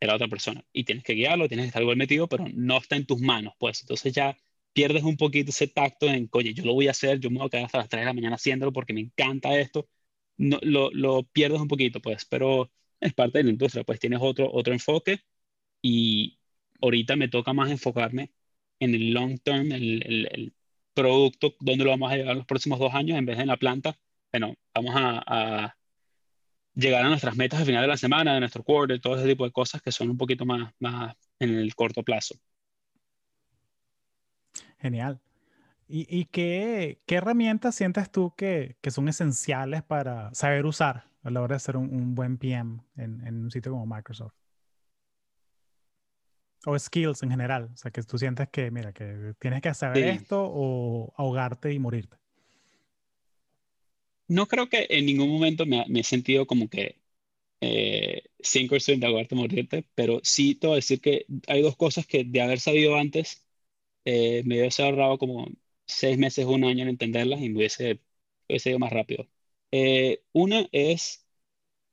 era 0.00 0.14
otra 0.16 0.28
persona. 0.28 0.64
Y 0.72 0.84
tienes 0.84 1.04
que 1.04 1.14
guiarlo, 1.14 1.48
tienes 1.48 1.64
que 1.66 1.68
estar 1.68 1.82
igual 1.82 1.96
metido, 1.96 2.28
pero 2.28 2.46
no 2.54 2.78
está 2.78 2.96
en 2.96 3.06
tus 3.06 3.20
manos, 3.20 3.54
pues. 3.58 3.80
Entonces 3.82 4.12
ya 4.12 4.36
pierdes 4.72 5.04
un 5.04 5.16
poquito 5.16 5.50
ese 5.50 5.68
tacto 5.68 6.06
en, 6.08 6.28
oye, 6.32 6.54
yo 6.54 6.64
lo 6.64 6.74
voy 6.74 6.88
a 6.88 6.92
hacer, 6.92 7.20
yo 7.20 7.30
me 7.30 7.38
voy 7.38 7.46
a 7.46 7.50
quedar 7.50 7.66
hasta 7.66 7.78
las 7.78 7.88
3 7.88 8.02
de 8.02 8.06
la 8.06 8.14
mañana 8.14 8.36
haciéndolo 8.36 8.72
porque 8.72 8.92
me 8.94 9.00
encanta 9.02 9.58
esto. 9.58 9.88
No, 10.36 10.58
lo, 10.62 10.90
lo 10.92 11.24
pierdes 11.24 11.60
un 11.60 11.68
poquito, 11.68 12.00
pues, 12.00 12.24
pero 12.26 12.72
es 13.00 13.14
parte 13.14 13.38
de 13.38 13.44
la 13.44 13.50
industria, 13.50 13.84
pues 13.84 14.00
tienes 14.00 14.20
otro, 14.22 14.50
otro 14.52 14.72
enfoque 14.72 15.20
y 15.82 16.38
ahorita 16.80 17.16
me 17.16 17.28
toca 17.28 17.52
más 17.52 17.70
enfocarme 17.70 18.32
en 18.80 18.94
el 18.94 19.12
long 19.12 19.38
term, 19.40 19.72
el, 19.72 20.02
el, 20.06 20.28
el 20.32 20.54
producto, 20.94 21.54
dónde 21.60 21.84
lo 21.84 21.90
vamos 21.90 22.10
a 22.10 22.16
llevar 22.16 22.36
los 22.36 22.46
próximos 22.46 22.78
dos 22.78 22.94
años 22.94 23.18
en 23.18 23.26
vez 23.26 23.36
de 23.36 23.42
en 23.42 23.48
la 23.48 23.56
planta. 23.56 23.96
Bueno, 24.32 24.54
vamos 24.74 24.94
a, 24.96 25.76
llegar 26.74 27.04
a 27.04 27.08
nuestras 27.08 27.36
metas 27.36 27.60
al 27.60 27.66
final 27.66 27.82
de 27.82 27.88
la 27.88 27.96
semana, 27.96 28.34
de 28.34 28.40
nuestro 28.40 28.64
quarter, 28.64 29.00
todo 29.00 29.16
ese 29.16 29.28
tipo 29.28 29.44
de 29.44 29.52
cosas 29.52 29.80
que 29.80 29.92
son 29.92 30.10
un 30.10 30.16
poquito 30.16 30.44
más, 30.44 30.72
más 30.80 31.14
en 31.38 31.50
el 31.50 31.74
corto 31.74 32.02
plazo. 32.02 32.34
Genial. 34.78 35.20
¿Y, 35.86 36.24
qué, 36.26 36.98
qué, 37.06 37.16
herramientas 37.16 37.74
sientes 37.74 38.10
tú 38.10 38.32
que, 38.36 38.76
que, 38.80 38.90
son 38.90 39.08
esenciales 39.08 39.82
para 39.82 40.32
saber 40.34 40.64
usar 40.64 41.04
a 41.22 41.30
la 41.30 41.42
hora 41.42 41.56
de 41.56 41.60
ser 41.60 41.76
un, 41.76 42.14
buen 42.14 42.38
PM 42.38 42.80
en, 42.96 43.24
en, 43.26 43.44
un 43.44 43.50
sitio 43.50 43.72
como 43.72 43.86
Microsoft? 43.86 44.34
O 46.66 46.78
skills 46.78 47.22
en 47.22 47.30
general. 47.30 47.70
O 47.72 47.76
sea, 47.76 47.90
que 47.90 48.02
tú 48.02 48.18
sientes 48.18 48.48
que, 48.48 48.70
mira, 48.70 48.92
que 48.92 49.34
tienes 49.38 49.60
que 49.62 49.74
saber 49.74 50.04
esto 50.08 50.42
o 50.42 51.12
ahogarte 51.16 51.72
y 51.72 51.78
morirte. 51.78 52.16
No 54.28 54.46
creo 54.46 54.68
que 54.68 54.86
en 54.88 55.06
ningún 55.06 55.30
momento 55.30 55.66
me, 55.66 55.84
he 55.94 56.02
sentido 56.02 56.46
como 56.46 56.68
que 56.68 56.98
eh, 57.60 58.22
100% 58.38 59.00
de 59.00 59.06
ahogarte 59.06 59.34
y 59.34 59.38
morirte, 59.38 59.86
pero 59.94 60.20
sí 60.22 60.54
te 60.54 60.66
voy 60.66 60.74
a 60.74 60.76
decir 60.76 61.00
que 61.00 61.26
hay 61.46 61.62
dos 61.62 61.76
cosas 61.76 62.06
que 62.06 62.24
de 62.24 62.40
haber 62.40 62.60
sabido 62.60 62.96
antes 62.96 63.46
eh, 64.04 64.42
me 64.44 64.60
hubiese 64.60 64.82
ahorrado 64.82 65.18
como 65.18 65.48
seis 65.86 66.18
meses, 66.18 66.46
un 66.46 66.64
año 66.64 66.82
en 66.82 66.88
entenderlas 66.90 67.40
y 67.40 67.50
me 67.50 67.58
hubiese, 67.58 68.00
hubiese 68.48 68.70
ido 68.70 68.78
más 68.78 68.92
rápido. 68.92 69.28
Eh, 69.70 70.22
una 70.32 70.66
es 70.72 71.26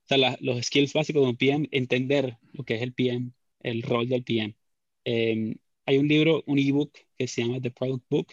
o 0.05 0.07
sea, 0.07 0.38
los 0.41 0.65
skills 0.65 0.93
básicos 0.93 1.23
de 1.23 1.29
un 1.29 1.38
PM, 1.38 1.69
entender 1.71 2.38
lo 2.53 2.63
que 2.63 2.75
es 2.75 2.81
el 2.81 2.93
PM, 2.93 3.31
el 3.62 3.81
rol 3.84 4.10
del 4.10 4.23
PM. 4.23 4.55
Em, 5.03 5.55
hay 5.85 5.97
un 5.97 6.07
libro, 6.07 6.43
un 6.47 6.59
ebook 6.59 6.93
que 7.17 7.27
se 7.27 7.43
llama 7.43 7.61
The 7.61 7.71
Product 7.71 8.05
Book, 8.09 8.27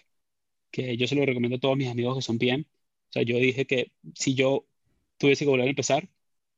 que 0.71 0.97
yo 0.97 1.07
se 1.07 1.15
lo 1.15 1.27
recomiendo 1.27 1.57
a 1.57 1.61
todos 1.61 1.77
mis 1.77 1.89
amigos 1.89 2.17
que 2.17 2.23
son 2.23 2.39
PM. 2.39 2.63
O 2.63 3.13
sea, 3.13 3.23
yo 3.23 3.37
dije 3.39 3.67
que 3.67 3.93
si 4.15 4.35
yo 4.35 4.67
tuviese 5.19 5.45
que 5.45 5.51
volver 5.51 5.67
a 5.67 5.71
empezar, 5.71 6.09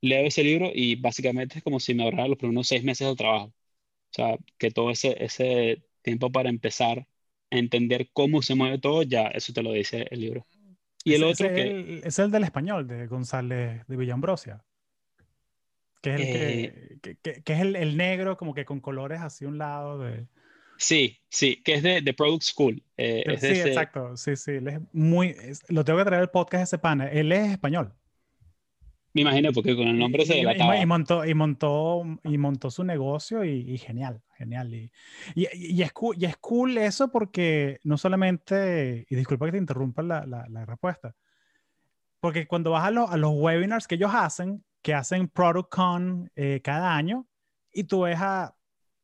leo 0.00 0.26
ese 0.26 0.44
libro 0.44 0.70
y 0.74 0.96
básicamente 0.96 1.58
es 1.58 1.64
como 1.64 1.80
si 1.80 1.94
me 1.94 2.04
ahorrara 2.04 2.28
los 2.28 2.38
primeros 2.38 2.68
seis 2.68 2.84
meses 2.84 3.08
de 3.08 3.16
trabajo. 3.16 3.46
O 3.46 4.12
sea, 4.12 4.38
que 4.58 4.70
todo 4.70 4.90
ese, 4.90 5.22
ese 5.22 5.82
tiempo 6.02 6.30
para 6.32 6.50
empezar 6.50 7.06
a 7.50 7.58
entender 7.58 8.10
cómo 8.12 8.42
se 8.42 8.54
mueve 8.54 8.78
todo, 8.78 9.02
ya 9.02 9.28
eso 9.28 9.52
te 9.52 9.62
lo 9.62 9.72
dice 9.72 10.06
el 10.10 10.20
libro. 10.20 10.46
Y 11.04 11.14
el 11.14 11.24
otro 11.24 11.48
que... 11.48 12.00
es 12.04 12.18
el 12.18 12.30
del 12.30 12.44
español, 12.44 12.86
de 12.86 13.06
González 13.06 13.86
de 13.86 13.96
Villambrosia. 13.96 14.64
Que 16.00 16.14
es, 16.14 16.20
el, 16.20 17.00
que, 17.00 17.10
eh, 17.10 17.42
que, 17.44 17.52
es 17.52 17.60
el, 17.60 17.96
negro, 17.96 18.36
como 18.36 18.54
que 18.54 18.64
con 18.64 18.80
colores 18.80 19.20
hacia 19.20 19.48
un 19.48 19.58
lado 19.58 19.98
de... 19.98 20.26
Sí, 20.78 21.20
sí, 21.28 21.60
que 21.62 21.74
es 21.74 21.82
de, 21.82 22.00
de 22.00 22.14
Product 22.14 22.42
School. 22.42 22.82
Eh, 22.96 23.36
sí, 23.38 23.48
exacto, 23.48 24.16
sí, 24.16 24.34
sí, 24.36 24.52
él 24.52 24.68
es 24.68 24.80
muy... 24.92 25.36
lo 25.68 25.84
tengo 25.84 25.98
que 25.98 26.06
traer 26.06 26.22
el 26.22 26.30
podcast 26.30 26.62
ese 26.64 26.78
pana, 26.78 27.08
él 27.08 27.32
es 27.32 27.50
español. 27.50 27.92
Me 29.12 29.22
imagino, 29.22 29.52
porque 29.52 29.74
con 29.74 29.88
el 29.88 29.98
nombre 29.98 30.24
se 30.24 30.34
delataba. 30.34 30.76
Y, 30.78 30.82
y, 30.82 30.86
montó, 30.86 31.24
y, 31.24 31.34
montó, 31.34 32.04
y 32.22 32.38
montó 32.38 32.70
su 32.70 32.84
negocio 32.84 33.44
y, 33.44 33.76
genial, 33.76 34.22
genial. 34.36 34.72
Y, 34.72 34.90
y, 35.34 35.82
es 35.82 35.92
cool, 35.92 36.16
y 36.18 36.26
es 36.26 36.36
cool 36.36 36.78
eso 36.78 37.10
porque 37.10 37.80
no 37.82 37.98
solamente, 37.98 39.06
y 39.10 39.16
disculpa 39.16 39.46
que 39.46 39.52
te 39.52 39.58
interrumpa 39.58 40.02
la, 40.02 40.24
la, 40.26 40.46
la 40.48 40.64
respuesta, 40.64 41.16
porque 42.20 42.46
cuando 42.46 42.70
vas 42.70 42.84
a, 42.84 42.86
a, 42.86 43.16
los 43.16 43.32
webinars 43.34 43.88
que 43.88 43.96
ellos 43.96 44.12
hacen, 44.14 44.62
que 44.82 44.94
hacen 44.94 45.28
ProductCon 45.28 46.30
eh, 46.36 46.60
cada 46.62 46.96
año 46.96 47.26
y 47.72 47.84
tú 47.84 48.02
ves 48.02 48.18
a 48.20 48.56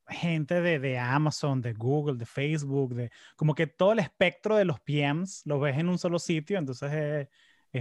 gente 0.08 0.60
de, 0.60 0.78
de, 0.78 0.98
Amazon, 0.98 1.60
de 1.60 1.72
Google, 1.72 2.16
de 2.16 2.26
Facebook, 2.26 2.94
de 2.94 3.10
como 3.34 3.54
que 3.54 3.66
todo 3.66 3.92
el 3.92 3.98
espectro 3.98 4.56
de 4.56 4.64
los 4.64 4.80
PMs 4.80 5.42
lo 5.46 5.58
ves 5.58 5.76
en 5.78 5.88
un 5.88 5.98
solo 5.98 6.18
sitio, 6.18 6.58
entonces 6.58 6.92
es, 6.92 7.28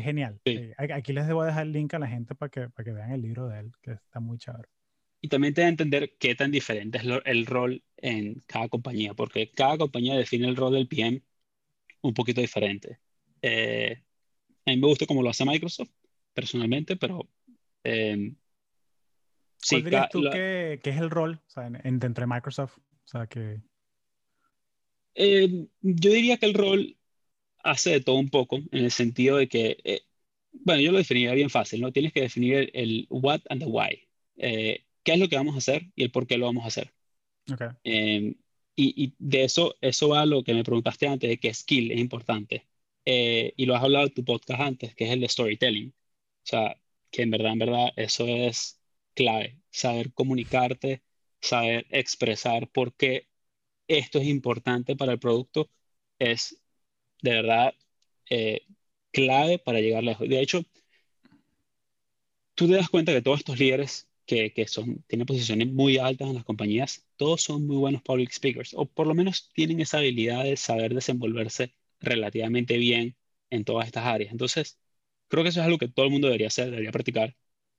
genial. 0.03 0.41
Eh, 0.43 0.73
aquí 0.77 1.13
les 1.13 1.25
debo 1.25 1.45
dejar 1.45 1.67
el 1.67 1.71
link 1.71 1.93
a 1.93 1.99
la 1.99 2.07
gente 2.07 2.35
para 2.35 2.49
que, 2.49 2.69
para 2.69 2.83
que 2.83 2.91
vean 2.91 3.11
el 3.11 3.21
libro 3.21 3.47
de 3.47 3.59
él, 3.59 3.71
que 3.81 3.91
está 3.91 4.19
muy 4.19 4.37
chévere. 4.37 4.67
y 5.21 5.29
también 5.29 5.53
te 5.53 5.61
da 5.61 5.67
a 5.67 5.69
entender 5.69 6.15
qué 6.19 6.35
tan 6.35 6.51
diferente 6.51 6.97
es 6.97 7.05
el 7.23 7.45
rol 7.45 7.81
en 7.97 8.43
cada 8.45 8.67
compañía, 8.67 9.13
porque 9.13 9.51
cada 9.51 9.77
compañía 9.77 10.15
define 10.15 10.47
el 10.47 10.57
rol 10.57 10.73
del 10.73 10.87
PM 10.87 11.21
un 12.01 12.13
poquito 12.13 12.41
diferente. 12.41 12.99
Eh, 13.41 14.03
a 14.65 14.71
mí 14.71 14.77
me 14.77 14.87
gusta 14.87 15.05
cómo 15.05 15.21
lo 15.21 15.29
hace 15.29 15.45
Microsoft, 15.45 15.91
personalmente, 16.33 16.95
pero... 16.95 17.29
Eh, 17.85 18.33
¿Cuál 19.69 19.83
dirías 19.83 20.09
tú 20.09 20.23
que, 20.31 20.79
es 20.83 20.97
el 20.97 21.09
rol 21.09 21.41
o 21.47 21.49
sea, 21.49 21.67
entre 21.83 22.27
Microsoft? 22.27 22.77
O 22.77 23.07
sea, 23.07 23.27
que... 23.27 23.61
Eh, 25.15 25.67
yo 25.81 26.11
diría 26.11 26.37
que 26.37 26.45
el 26.45 26.53
rol 26.53 26.97
hace 27.63 27.91
de 27.91 28.01
todo 28.01 28.17
un 28.17 28.29
poco, 28.29 28.57
en 28.57 28.83
el 28.85 28.91
sentido 28.91 29.37
de 29.37 29.47
que, 29.47 29.77
eh, 29.83 30.01
bueno, 30.51 30.81
yo 30.81 30.91
lo 30.91 30.97
definiría 30.97 31.33
bien 31.33 31.49
fácil, 31.49 31.81
¿no? 31.81 31.91
Tienes 31.91 32.13
que 32.13 32.21
definir 32.21 32.69
el, 32.73 33.07
what 33.09 33.41
and 33.49 33.61
the 33.61 33.67
why. 33.67 34.07
Eh, 34.37 34.83
¿Qué 35.03 35.13
es 35.13 35.19
lo 35.19 35.29
que 35.29 35.37
vamos 35.37 35.55
a 35.55 35.59
hacer 35.59 35.87
y 35.95 36.03
el 36.03 36.11
por 36.11 36.27
qué 36.27 36.37
lo 36.37 36.47
vamos 36.47 36.65
a 36.65 36.67
hacer? 36.67 36.93
Okay. 37.51 37.69
Em, 37.83 38.35
y, 38.75 39.03
y, 39.05 39.15
de 39.19 39.45
eso, 39.45 39.75
eso 39.81 40.09
va 40.09 40.21
a 40.21 40.25
lo 40.25 40.43
que 40.43 40.53
me 40.53 40.63
preguntaste 40.63 41.07
antes, 41.07 41.29
de 41.29 41.37
que 41.37 41.53
skill 41.53 41.91
es 41.91 41.99
importante. 41.99 42.65
y 43.05 43.65
lo 43.65 43.75
has 43.75 43.83
hablado 43.83 44.07
en 44.07 44.13
tu 44.13 44.25
podcast 44.25 44.61
antes, 44.61 44.95
que 44.95 45.05
es 45.05 45.11
el 45.11 45.21
de 45.21 45.29
storytelling. 45.29 45.89
O 45.89 46.47
sea, 46.47 46.75
que 47.15 47.23
en 47.23 47.31
verdad, 47.31 47.53
en 47.53 47.59
verdad, 47.59 47.93
eso 47.95 48.27
es 48.27 48.81
clave. 49.13 49.57
Saber 49.71 50.13
comunicarte, 50.13 51.01
saber 51.41 51.87
expresar 51.89 52.67
por 52.69 52.93
qué 52.95 53.29
esto 53.87 54.19
es 54.19 54.27
importante 54.27 54.95
para 54.97 55.13
el 55.13 55.19
producto 55.19 55.69
es 56.19 56.61
de 57.21 57.31
verdad 57.31 57.73
eh, 58.29 58.65
clave 59.11 59.59
para 59.59 59.79
llegar 59.79 60.03
lejos. 60.03 60.27
De 60.27 60.41
hecho, 60.41 60.63
tú 62.53 62.67
te 62.67 62.73
das 62.75 62.89
cuenta 62.89 63.13
que 63.13 63.21
todos 63.21 63.39
estos 63.39 63.59
líderes 63.59 64.09
que, 64.25 64.51
que, 64.53 64.67
son, 64.67 65.03
tienen 65.07 65.27
posiciones 65.27 65.71
muy 65.71 65.97
altas 65.97 66.27
en 66.29 66.35
las 66.35 66.45
compañías, 66.45 67.07
todos 67.15 67.41
son 67.43 67.65
muy 67.65 67.77
buenos 67.77 68.01
public 68.01 68.31
speakers, 68.31 68.73
o 68.73 68.85
por 68.87 69.07
lo 69.07 69.13
menos 69.15 69.51
tienen 69.53 69.79
esa 69.79 69.99
habilidad 69.99 70.43
de 70.43 70.57
saber 70.57 70.93
desenvolverse 70.93 71.73
relativamente 72.01 72.77
bien 72.77 73.15
en 73.51 73.63
todas 73.63 73.87
estas 73.87 74.05
áreas. 74.05 74.31
Entonces, 74.31 74.79
creo 75.27 75.43
que 75.43 75.49
eso 75.49 75.59
es 75.59 75.65
algo 75.65 75.77
que 75.77 75.87
todo 75.87 76.05
el 76.05 76.11
mundo 76.11 76.27
debería 76.27 76.47
hacer, 76.47 76.69
debería 76.69 76.91
practicar. 76.91 77.35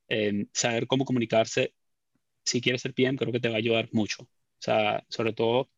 Eh, 0.08 0.46
saber 0.52 0.86
cómo 0.86 1.04
comunicarse, 1.04 1.74
si 2.44 2.60
quieres 2.60 2.82
ser 2.82 2.94
PM, 2.94 3.18
creo 3.18 3.32
que 3.32 3.40
te 3.40 3.48
va 3.48 3.56
a 3.56 3.58
ayudar 3.58 3.88
mucho. 3.92 4.22
O 4.22 4.60
sea, 4.60 5.04
sobre 5.08 5.32
todo 5.32 5.70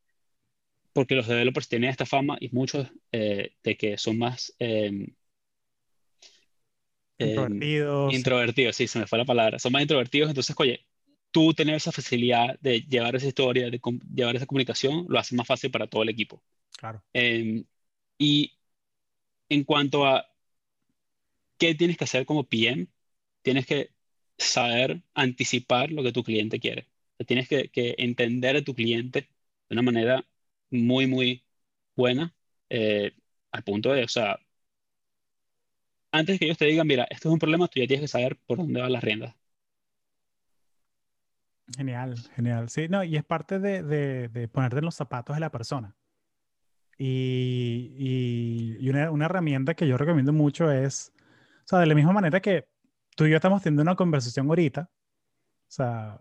porque 0.92 1.14
los 1.14 1.28
developers 1.28 1.68
tienen 1.68 1.90
esta 1.90 2.06
fama 2.06 2.36
y 2.40 2.48
muchos 2.50 2.88
eh, 3.12 3.52
de 3.62 3.76
que 3.76 3.96
son 3.98 4.18
más 4.18 4.52
em, 4.58 5.06
introvertidos. 7.18 8.14
introvertidos, 8.14 8.76
sí, 8.76 8.88
se 8.88 8.98
me 8.98 9.06
fue 9.06 9.18
la 9.18 9.24
palabra. 9.24 9.58
Son 9.58 9.72
más 9.72 9.82
introvertidos, 9.82 10.28
entonces, 10.28 10.56
oye, 10.58 10.86
tú 11.30 11.54
tener 11.54 11.76
esa 11.76 11.92
facilidad 11.92 12.58
de 12.60 12.80
llevar 12.80 13.14
esa 13.16 13.28
historia, 13.28 13.70
de 13.70 13.80
llevar 14.12 14.36
esa 14.36 14.46
comunicación, 14.46 15.06
lo 15.08 15.18
hace 15.18 15.36
más 15.36 15.46
fácil 15.46 15.70
para 15.70 15.86
todo 15.86 16.02
el 16.02 16.08
equipo. 16.08 16.42
Claro. 16.76 17.02
Em, 17.12 17.64
y 18.18 18.52
en 19.48 19.64
cuanto 19.64 20.04
a 20.04 20.26
qué 21.58 21.74
tienes 21.74 21.96
que 21.96 22.04
hacer 22.04 22.26
como 22.26 22.48
PM, 22.48 22.88
tienes 23.42 23.66
que 23.66 23.92
saber 24.38 25.02
anticipar 25.14 25.90
lo 25.92 26.02
que 26.02 26.12
tu 26.12 26.22
cliente 26.24 26.60
quiere. 26.60 26.88
Tienes 27.26 27.48
que, 27.48 27.70
que 27.70 27.94
entender 27.98 28.56
a 28.56 28.62
tu 28.62 28.74
cliente 28.74 29.22
de 29.68 29.74
una 29.74 29.82
manera 29.82 30.24
muy, 30.70 31.06
muy 31.06 31.44
buena, 31.96 32.34
eh, 32.70 33.12
al 33.52 33.64
punto 33.64 33.92
de, 33.92 34.04
o 34.04 34.08
sea, 34.08 34.38
antes 36.12 36.38
que 36.38 36.46
ellos 36.46 36.58
te 36.58 36.66
digan, 36.66 36.86
mira, 36.86 37.06
esto 37.10 37.28
es 37.28 37.32
un 37.32 37.38
problema, 37.38 37.68
tú 37.68 37.80
ya 37.80 37.86
tienes 37.86 38.02
que 38.02 38.08
saber 38.08 38.36
por 38.46 38.58
dónde 38.58 38.80
van 38.80 38.92
las 38.92 39.04
riendas. 39.04 39.34
Genial, 41.76 42.16
genial. 42.34 42.70
Sí, 42.70 42.88
no, 42.88 43.04
y 43.04 43.16
es 43.16 43.24
parte 43.24 43.58
de, 43.58 43.82
de, 43.82 44.48
ponerte 44.48 44.78
en 44.78 44.86
los 44.86 44.94
zapatos 44.94 45.36
de 45.36 45.40
la 45.40 45.50
persona. 45.50 45.94
Y, 46.96 48.76
y, 48.80 48.88
una, 48.88 49.10
una, 49.10 49.26
herramienta 49.26 49.74
que 49.74 49.86
yo 49.86 49.98
recomiendo 49.98 50.32
mucho 50.32 50.72
es, 50.72 51.12
o 51.17 51.17
sea, 51.68 51.80
de 51.80 51.86
la 51.86 51.94
misma 51.94 52.12
manera 52.12 52.40
que 52.40 52.66
tú 53.14 53.24
y 53.24 53.30
yo 53.30 53.36
estamos 53.36 53.62
teniendo 53.62 53.82
una 53.82 53.96
conversación 53.96 54.48
ahorita, 54.48 54.90
o 54.90 55.70
sea, 55.70 56.18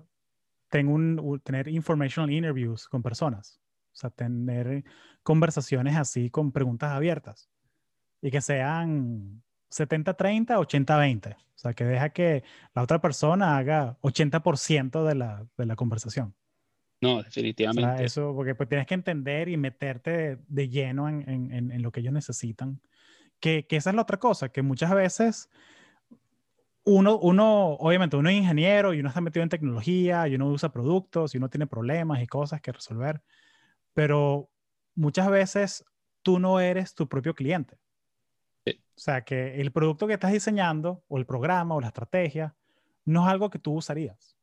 tengo 0.70 0.94
un, 0.94 1.42
tener 1.44 1.68
informational 1.70 2.32
interviews 2.32 2.88
con 2.88 3.02
personas. 3.02 3.62
O 3.94 4.00
sea, 4.00 4.10
tener 4.10 4.84
conversaciones 5.24 5.96
así 5.96 6.30
con 6.30 6.52
preguntas 6.52 6.92
abiertas 6.92 7.50
y 8.22 8.30
que 8.30 8.42
sean 8.42 9.42
70-30, 9.72 10.48
80-20. 10.48 11.36
O 11.36 11.40
sea, 11.56 11.74
que 11.74 11.84
deja 11.84 12.10
que 12.10 12.44
la 12.76 12.84
otra 12.84 13.02
persona 13.02 13.58
haga 13.58 13.98
80% 14.02 15.04
de 15.04 15.16
la, 15.16 15.48
de 15.58 15.66
la 15.66 15.76
conversación. 15.76 16.36
No, 17.02 17.24
definitivamente. 17.24 17.90
O 17.90 17.96
sea, 17.96 18.06
eso, 18.06 18.34
porque 18.36 18.54
pues 18.56 18.70
tienes 18.70 18.88
que 18.88 18.96
entender 18.96 19.50
y 19.50 19.58
meterte 19.58 20.40
de, 20.48 20.70
lleno 20.70 21.10
en, 21.10 21.28
en, 21.30 21.72
en, 21.72 21.82
lo 21.82 21.92
que 21.92 22.02
ellos 22.02 22.14
necesitan. 22.14 22.82
Que, 23.40 23.68
que, 23.68 23.78
esa 23.78 23.92
es 23.92 23.96
la 23.96 24.02
otra 24.02 24.18
cosa, 24.18 24.50
que 24.50 24.62
muchas 24.62 24.94
veces 24.94 25.50
uno, 26.84 27.18
uno, 27.20 27.74
obviamente, 27.74 28.18
uno 28.18 28.30
es 28.30 28.36
ingeniero 28.36 28.94
y 28.94 29.00
uno 29.00 29.10
está 29.10 29.22
metido 29.22 29.44
en 29.44 29.50
tecnología 29.50 30.28
y 30.28 30.36
uno 30.36 30.48
usa 30.48 30.70
productos 30.70 31.36
y 31.36 31.38
uno 31.38 31.50
tiene 31.50 31.68
problemas 31.68 32.22
y 32.22 32.28
cosas 32.28 32.62
que 32.62 32.72
resolver 32.72 33.22
pero 33.98 34.48
muchas 34.94 35.28
veces 35.28 35.84
tú 36.22 36.38
no 36.38 36.60
eres 36.60 36.94
tu 36.94 37.10
propio 37.10 37.34
cliente. 37.34 37.80
O 38.68 39.00
sea, 39.00 39.24
que 39.24 39.60
el 39.60 39.72
producto 39.72 40.06
que 40.06 40.14
estás 40.14 40.32
diseñando, 40.32 41.04
o 41.08 41.18
el 41.18 41.26
programa, 41.26 41.74
o 41.74 41.82
la 41.82 41.88
estrategia, 41.88 42.56
no 43.06 43.26
es 43.26 43.32
algo 43.32 43.50
que 43.50 43.58
tú 43.58 43.74
usarías. 43.74 44.38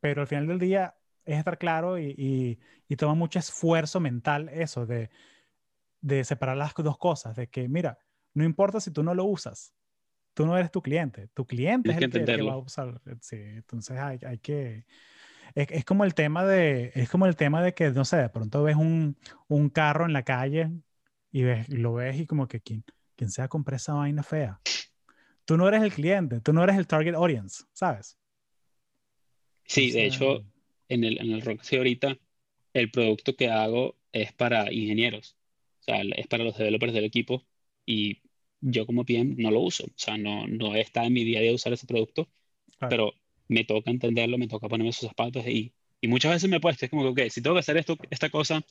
Pero 0.00 0.22
al 0.22 0.28
final 0.28 0.46
del 0.46 0.58
día 0.58 0.96
es 1.26 1.36
estar 1.36 1.58
claro 1.58 1.98
y, 1.98 2.58
y, 2.88 2.96
toma 2.96 3.12
mucho 3.12 3.38
esfuerzo 3.38 4.00
mental 4.00 4.48
eso 4.48 4.86
de, 4.86 5.10
de 6.06 6.22
separar 6.22 6.56
las 6.56 6.72
dos 6.74 6.98
cosas, 6.98 7.34
de 7.34 7.48
que, 7.48 7.68
mira, 7.68 7.98
no 8.32 8.44
importa 8.44 8.80
si 8.80 8.92
tú 8.92 9.02
no 9.02 9.12
lo 9.12 9.24
usas, 9.24 9.74
tú 10.34 10.46
no 10.46 10.56
eres 10.56 10.70
tu 10.70 10.80
cliente, 10.80 11.28
tu 11.34 11.44
cliente 11.46 11.90
es 11.90 11.96
el 11.96 12.10
que, 12.10 12.42
va 12.42 12.52
a 12.52 12.58
usar. 12.58 13.00
Sí, 13.20 13.36
entonces 13.36 13.98
hay, 13.98 14.20
hay 14.24 14.38
que 14.38 14.86
es, 15.56 15.66
es, 15.70 15.84
como 15.84 16.04
el 16.04 16.14
tema 16.14 16.44
de, 16.44 16.92
es 16.94 17.08
como 17.08 17.26
el 17.26 17.34
tema 17.34 17.60
de 17.60 17.74
que, 17.74 17.90
no 17.90 18.04
sé, 18.04 18.18
de 18.18 18.28
pronto 18.28 18.62
ves 18.62 18.76
un, 18.76 19.16
un 19.48 19.68
carro 19.68 20.06
en 20.06 20.12
la 20.12 20.22
calle 20.22 20.70
y, 21.32 21.42
ves, 21.42 21.68
lo 21.70 21.94
ves 21.94 22.20
y 22.20 22.26
como 22.26 22.46
que 22.46 22.60
quien, 22.60 22.84
quien 23.16 23.30
sea 23.30 23.48
comprar 23.48 23.76
esa 23.76 23.94
vaina 23.94 24.22
fea. 24.22 24.60
Tú 25.44 25.56
no 25.56 25.66
eres 25.66 25.82
el 25.82 25.92
cliente, 25.92 26.40
tú 26.40 26.52
no 26.52 26.62
eres 26.62 26.76
el 26.76 26.86
target 26.86 27.14
audience, 27.14 27.64
¿sabes? 27.72 28.16
Sí, 29.64 29.90
de 29.90 30.06
hecho, 30.06 30.44
en 30.88 31.02
el, 31.02 31.18
en 31.18 31.32
el 31.32 31.42
Roxy 31.42 31.76
ahorita, 31.76 32.16
el 32.74 32.90
producto 32.92 33.34
que 33.34 33.50
hago 33.50 33.96
es 34.12 34.32
para 34.32 34.72
ingenieros, 34.72 35.36
o 35.36 35.45
sea, 35.92 36.02
es 36.02 36.26
para 36.28 36.44
los 36.44 36.56
developers 36.56 36.92
del 36.92 37.04
equipo 37.04 37.46
y 37.84 38.22
yo 38.60 38.86
como 38.86 39.04
PM 39.04 39.34
no 39.38 39.50
lo 39.50 39.60
uso, 39.60 39.84
o 39.86 39.92
sea, 39.96 40.16
no, 40.18 40.46
no 40.46 40.74
está 40.74 41.04
en 41.06 41.12
mi 41.12 41.24
día 41.24 41.38
a 41.40 41.42
día 41.42 41.52
usar 41.54 41.72
ese 41.72 41.86
producto, 41.86 42.28
pero 42.86 43.14
me 43.48 43.64
toca 43.64 43.90
entenderlo, 43.90 44.38
me 44.38 44.48
toca 44.48 44.68
ponerme 44.68 44.90
esos 44.90 45.08
zapatos 45.08 45.46
y, 45.46 45.74
y 46.00 46.08
muchas 46.08 46.32
veces 46.32 46.50
me 46.50 46.56
he 46.56 46.60
puesto, 46.60 46.84
es 46.84 46.90
como 46.90 47.02
que, 47.14 47.24
ok, 47.24 47.30
si 47.30 47.42
tengo 47.42 47.54
que 47.54 47.60
hacer 47.60 47.76
esto, 47.76 47.96
esta 48.10 48.30
cosa, 48.30 48.64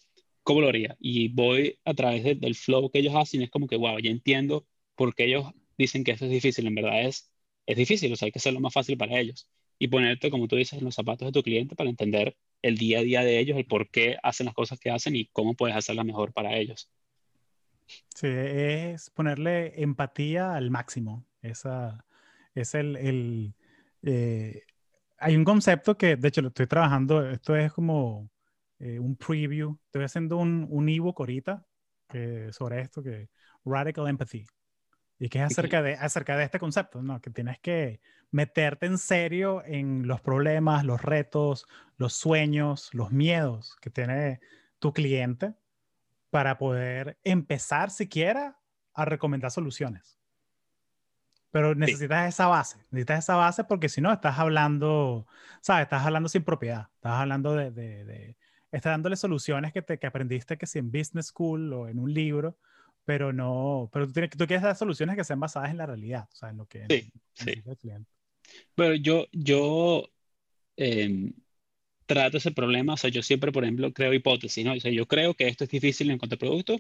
¿cómo 0.44 0.62
lo 0.62 0.68
haría? 0.70 0.98
Y 1.00 1.30
voy 1.30 1.80
a 1.86 1.94
través 1.94 2.24
del 2.24 2.56
flow 2.56 2.90
que 2.92 3.00
ellos 3.00 3.16
hacen, 3.16 3.42
es 3.42 3.50
como 3.50 3.68
que, 3.68 3.78
wow, 3.78 4.00
ya 4.00 4.10
entiendo 4.12 4.68
por 4.96 5.16
qué 5.16 5.26
ellos 5.26 5.46
dicen 5.78 6.04
que 6.04 6.12
esto 6.12 6.26
es 6.26 6.32
difícil, 6.32 6.68
en 6.68 6.76
verdad 6.76 7.02
es, 7.04 7.32
es 7.66 7.78
difícil, 7.78 8.12
o 8.14 8.16
sea, 8.16 8.28
hay 8.28 8.32
que 8.32 8.40
hacerlo 8.40 8.60
más 8.60 8.74
fácil 8.74 8.98
para 8.98 9.20
ellos. 9.20 9.50
Y 9.78 9.88
ponerte, 9.90 10.30
como 10.32 10.48
tú 10.48 10.56
dices, 10.56 10.80
en 10.80 10.86
los 10.86 10.96
zapatos 10.96 11.28
de 11.28 11.32
tu 11.34 11.44
cliente 11.44 11.76
para 11.76 11.90
entender 11.90 12.38
el 12.62 12.78
día 12.78 13.00
a 13.00 13.02
día 13.04 13.22
de 13.24 13.40
ellos, 13.40 13.58
el 13.58 13.66
por 13.66 13.90
qué 13.90 14.18
hacen 14.24 14.46
las 14.46 14.56
cosas 14.56 14.80
que 14.80 14.90
hacen 14.90 15.16
y 15.16 15.28
cómo 15.28 15.56
puedes 15.56 15.76
hacerlas 15.76 16.06
mejor 16.06 16.34
para 16.34 16.58
ellos. 16.58 16.90
Sí, 17.86 18.28
es 18.28 19.10
ponerle 19.10 19.82
empatía 19.82 20.56
al 20.56 20.72
máximo. 20.72 21.26
Esa 21.42 22.06
es 22.54 22.76
el, 22.76 22.96
el 22.96 23.56
eh, 24.02 24.64
hay 25.18 25.36
un 25.36 25.44
concepto 25.44 25.98
que, 25.98 26.16
de 26.16 26.28
hecho, 26.28 26.42
lo 26.42 26.50
estoy 26.50 26.68
trabajando, 26.68 27.30
esto 27.30 27.56
es 27.56 27.72
como 27.74 28.30
eh, 28.80 29.00
un 29.00 29.16
preview, 29.16 29.78
estoy 29.86 30.04
haciendo 30.04 30.38
un, 30.38 30.68
un 30.70 30.90
ebook 30.90 31.20
ahorita 31.20 31.66
sobre 32.52 32.80
esto, 32.80 33.04
que 33.04 33.30
Radical 33.66 34.08
Empathy, 34.08 34.46
y 35.20 35.28
que 35.28 35.40
es 35.40 35.46
acerca 35.46 35.82
de, 35.82 35.96
acerca 35.96 36.38
de 36.38 36.46
este 36.46 36.60
concepto, 36.60 37.02
¿no? 37.02 37.20
que 37.20 37.30
tienes 37.30 37.60
que 37.60 38.00
meterte 38.32 38.86
en 38.86 38.98
serio 38.98 39.64
en 39.66 40.08
los 40.08 40.22
problemas, 40.22 40.86
los 40.86 41.02
retos, 41.02 41.66
los 41.98 42.14
sueños, 42.14 42.90
los 42.94 43.12
miedos 43.12 43.76
que 43.82 43.90
tiene 43.90 44.40
tu 44.80 44.94
cliente 44.94 45.56
para 46.36 46.58
poder 46.58 47.18
empezar 47.24 47.90
siquiera 47.90 48.60
a 48.94 49.06
recomendar 49.06 49.52
soluciones. 49.52 50.20
Pero 51.50 51.76
necesitas 51.76 52.28
esa 52.28 52.48
base, 52.48 52.78
necesitas 52.92 53.20
esa 53.20 53.38
base 53.38 53.64
porque 53.64 53.88
si 53.88 54.02
no 54.02 54.12
estás 54.12 54.38
hablando, 54.38 55.28
¿sabes? 55.62 55.84
Estás 55.84 56.06
hablando 56.06 56.28
sin 56.28 56.44
propiedad, 56.44 56.90
estás 56.94 57.14
hablando 57.14 57.56
de, 57.56 57.72
de, 57.72 58.04
de 58.04 58.38
estás 58.74 58.92
dándole 58.92 59.16
soluciones 59.16 59.72
que, 59.72 59.82
te, 59.82 59.98
que 59.98 60.08
aprendiste 60.08 60.58
que 60.58 60.68
si 60.68 60.78
en 60.78 60.92
business 60.92 61.28
school 61.28 61.72
o 61.72 61.88
en 61.88 62.00
un 62.00 62.14
libro, 62.14 62.58
pero 63.06 63.32
no, 63.32 63.90
pero 63.94 64.06
tú, 64.06 64.12
tienes, 64.12 64.32
tú 64.32 64.46
quieres 64.46 64.64
dar 64.64 64.76
soluciones 64.76 65.16
que 65.16 65.24
sean 65.24 65.40
basadas 65.40 65.70
en 65.70 65.78
la 65.78 65.86
realidad, 65.86 66.28
o 66.34 66.36
sea, 66.36 66.50
en 66.50 66.58
lo 66.58 66.66
que... 66.66 66.86
Sí, 66.90 67.14
sí. 67.32 67.64
Bueno, 68.76 68.96
yo, 68.96 69.26
yo 69.32 70.10
em, 70.76 71.32
trato 72.06 72.38
ese 72.38 72.52
problema. 72.52 72.94
O 72.94 72.98
sea, 72.98 73.10
yo 73.10 73.22
siempre, 73.24 73.52
por 73.52 73.64
ejemplo, 73.64 73.94
creo 73.94 74.14
hipótesis, 74.14 74.66
¿no? 74.66 74.74
O 74.74 74.80
sea, 74.80 74.92
yo 74.92 75.08
creo 75.08 75.34
que 75.36 75.48
esto 75.48 75.64
es 75.64 75.70
difícil 75.70 76.12
en 76.12 76.18
cuanto 76.18 76.36
a 76.36 76.40
producto 76.40 76.78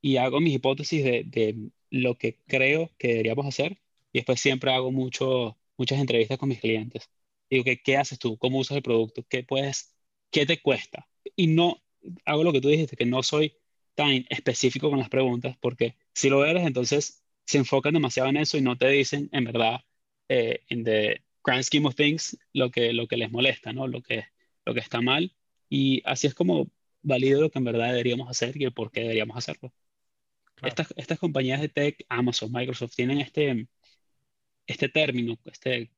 y 0.00 0.16
hago 0.18 0.40
mis 0.40 0.54
hipótesis 0.54 1.04
de, 1.04 1.24
de 1.24 1.70
lo 1.90 2.16
que 2.16 2.38
creo 2.46 2.90
que 2.98 3.08
deberíamos 3.08 3.46
hacer 3.46 3.80
y 4.12 4.18
después 4.18 4.40
siempre 4.40 4.72
hago 4.72 4.92
mucho, 4.92 5.58
muchas 5.76 5.98
entrevistas 6.00 6.38
con 6.38 6.48
mis 6.48 6.60
clientes. 6.60 7.10
Digo, 7.50 7.64
que, 7.64 7.80
¿qué 7.82 7.96
haces 7.96 8.18
tú? 8.18 8.38
¿Cómo 8.38 8.58
usas 8.58 8.76
el 8.76 8.82
producto? 8.82 9.24
¿Qué 9.28 9.42
puedes, 9.44 9.94
qué 10.30 10.46
te 10.46 10.60
cuesta? 10.60 11.08
Y 11.36 11.48
no, 11.48 11.82
hago 12.24 12.44
lo 12.44 12.52
que 12.52 12.60
tú 12.60 12.68
dijiste, 12.68 12.96
que 12.96 13.06
no 13.06 13.22
soy 13.22 13.56
tan 13.94 14.26
específico 14.30 14.90
con 14.90 14.98
las 14.98 15.08
preguntas, 15.08 15.56
porque 15.60 15.96
si 16.14 16.28
lo 16.28 16.44
eres, 16.44 16.66
entonces 16.66 17.24
se 17.44 17.58
enfocan 17.58 17.94
demasiado 17.94 18.28
en 18.28 18.36
eso 18.38 18.58
y 18.58 18.62
no 18.62 18.76
te 18.76 18.88
dicen, 18.88 19.28
en 19.32 19.44
verdad, 19.44 19.80
eh, 20.28 20.60
en 20.68 20.84
the 20.84 21.22
grand 21.44 21.62
scheme 21.64 21.86
of 21.88 21.94
things, 21.94 22.36
lo 22.52 22.70
que, 22.70 22.92
lo 22.92 23.06
que 23.06 23.16
les 23.16 23.30
molesta, 23.30 23.72
¿no? 23.72 23.86
Lo 23.86 24.02
que, 24.02 24.24
lo 24.66 24.74
que 24.74 24.80
está 24.80 25.00
mal. 25.00 25.34
Y 25.70 26.02
así 26.04 26.26
es 26.26 26.34
como 26.34 26.70
valido 27.02 27.40
lo 27.40 27.50
que 27.50 27.58
en 27.58 27.64
verdad 27.64 27.88
deberíamos 27.88 28.28
hacer 28.28 28.60
y 28.60 28.64
el 28.64 28.72
por 28.72 28.90
qué 28.90 29.00
deberíamos 29.00 29.36
hacerlo. 29.36 29.72
Estas, 30.62 30.92
estas 30.96 31.18
compañías 31.18 31.60
de 31.60 31.68
tech, 31.68 32.04
Amazon, 32.08 32.50
Microsoft, 32.52 32.94
tienen 32.96 33.20
este, 33.20 33.68
este 34.66 34.88
término, 34.88 35.38
este 35.44 35.90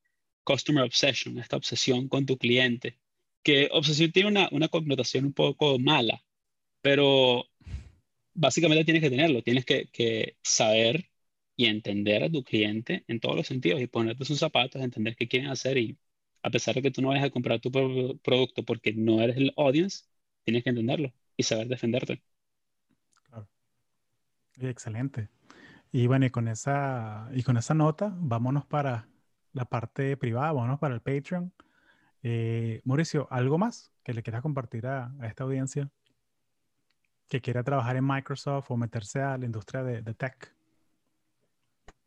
customer 0.45 0.85
obsession, 0.85 1.39
esta 1.39 1.57
obsesión 1.57 2.09
con 2.09 2.27
tu 2.27 2.39
cliente, 2.39 2.99
que 3.43 3.69
obsesión 3.73 4.13
tiene 4.13 4.29
una, 4.29 4.49
una 4.53 4.69
connotación 4.69 5.27
un 5.27 5.33
poco 5.33 5.79
mala, 5.79 6.25
pero 6.83 7.47
básicamente 8.35 8.85
tienes 8.85 9.03
que 9.03 9.11
tenerlo, 9.11 9.43
tienes 9.43 9.65
que, 9.65 9.89
que, 9.93 10.37
saber 10.43 11.11
y 11.57 11.67
entender 11.67 12.25
a 12.25 12.31
tu 12.31 12.45
cliente 12.45 13.05
en 13.09 13.21
todos 13.21 13.37
los 13.37 13.47
sentidos 13.47 13.81
y 13.81 13.87
ponerte 13.89 14.25
sus 14.25 14.39
zapatos, 14.39 14.83
entender 14.83 15.17
qué 15.17 15.29
quieren 15.29 15.51
hacer 15.51 15.79
y 15.79 15.99
a 16.43 16.51
pesar 16.51 16.75
de 16.75 16.83
que 16.83 16.91
tú 16.91 17.03
no 17.03 17.09
vayas 17.09 17.25
a 17.25 17.31
comprar 17.31 17.61
tu 17.61 17.71
producto 17.71 18.65
porque 18.65 18.93
no 18.93 19.21
eres 19.21 19.37
el 19.37 19.53
audience, 19.57 20.05
tienes 20.45 20.65
que 20.65 20.71
entenderlo 20.71 21.13
y 21.37 21.43
saber 21.43 21.69
defenderte. 21.69 22.23
Claro. 23.29 23.49
Excelente. 24.61 25.29
Y 25.93 26.07
bueno, 26.07 26.27
y 26.27 26.31
con 26.31 26.49
esa, 26.49 27.29
y 27.33 27.43
con 27.43 27.57
esa 27.57 27.75
nota, 27.75 28.15
vámonos 28.19 28.67
para 28.67 29.09
la 29.53 29.65
parte 29.65 30.17
privada, 30.17 30.53
vámonos 30.53 30.79
para 30.79 30.95
el 30.95 31.01
Patreon. 31.01 31.53
Eh, 32.23 32.83
Mauricio, 32.85 33.27
¿algo 33.31 33.59
más 33.59 33.93
que 34.03 34.13
le 34.13 34.23
quieras 34.23 34.43
compartir 34.43 34.87
a, 34.87 35.15
esta 35.23 35.45
audiencia 35.45 35.91
que 37.29 37.41
quiera 37.41 37.63
trabajar 37.63 37.97
en 37.97 38.07
Microsoft 38.07 38.71
o 38.71 38.77
meterse 38.77 39.21
a 39.21 39.39
la 39.39 39.47
industria 39.47 39.83
de, 39.83 40.15
tech? 40.15 40.55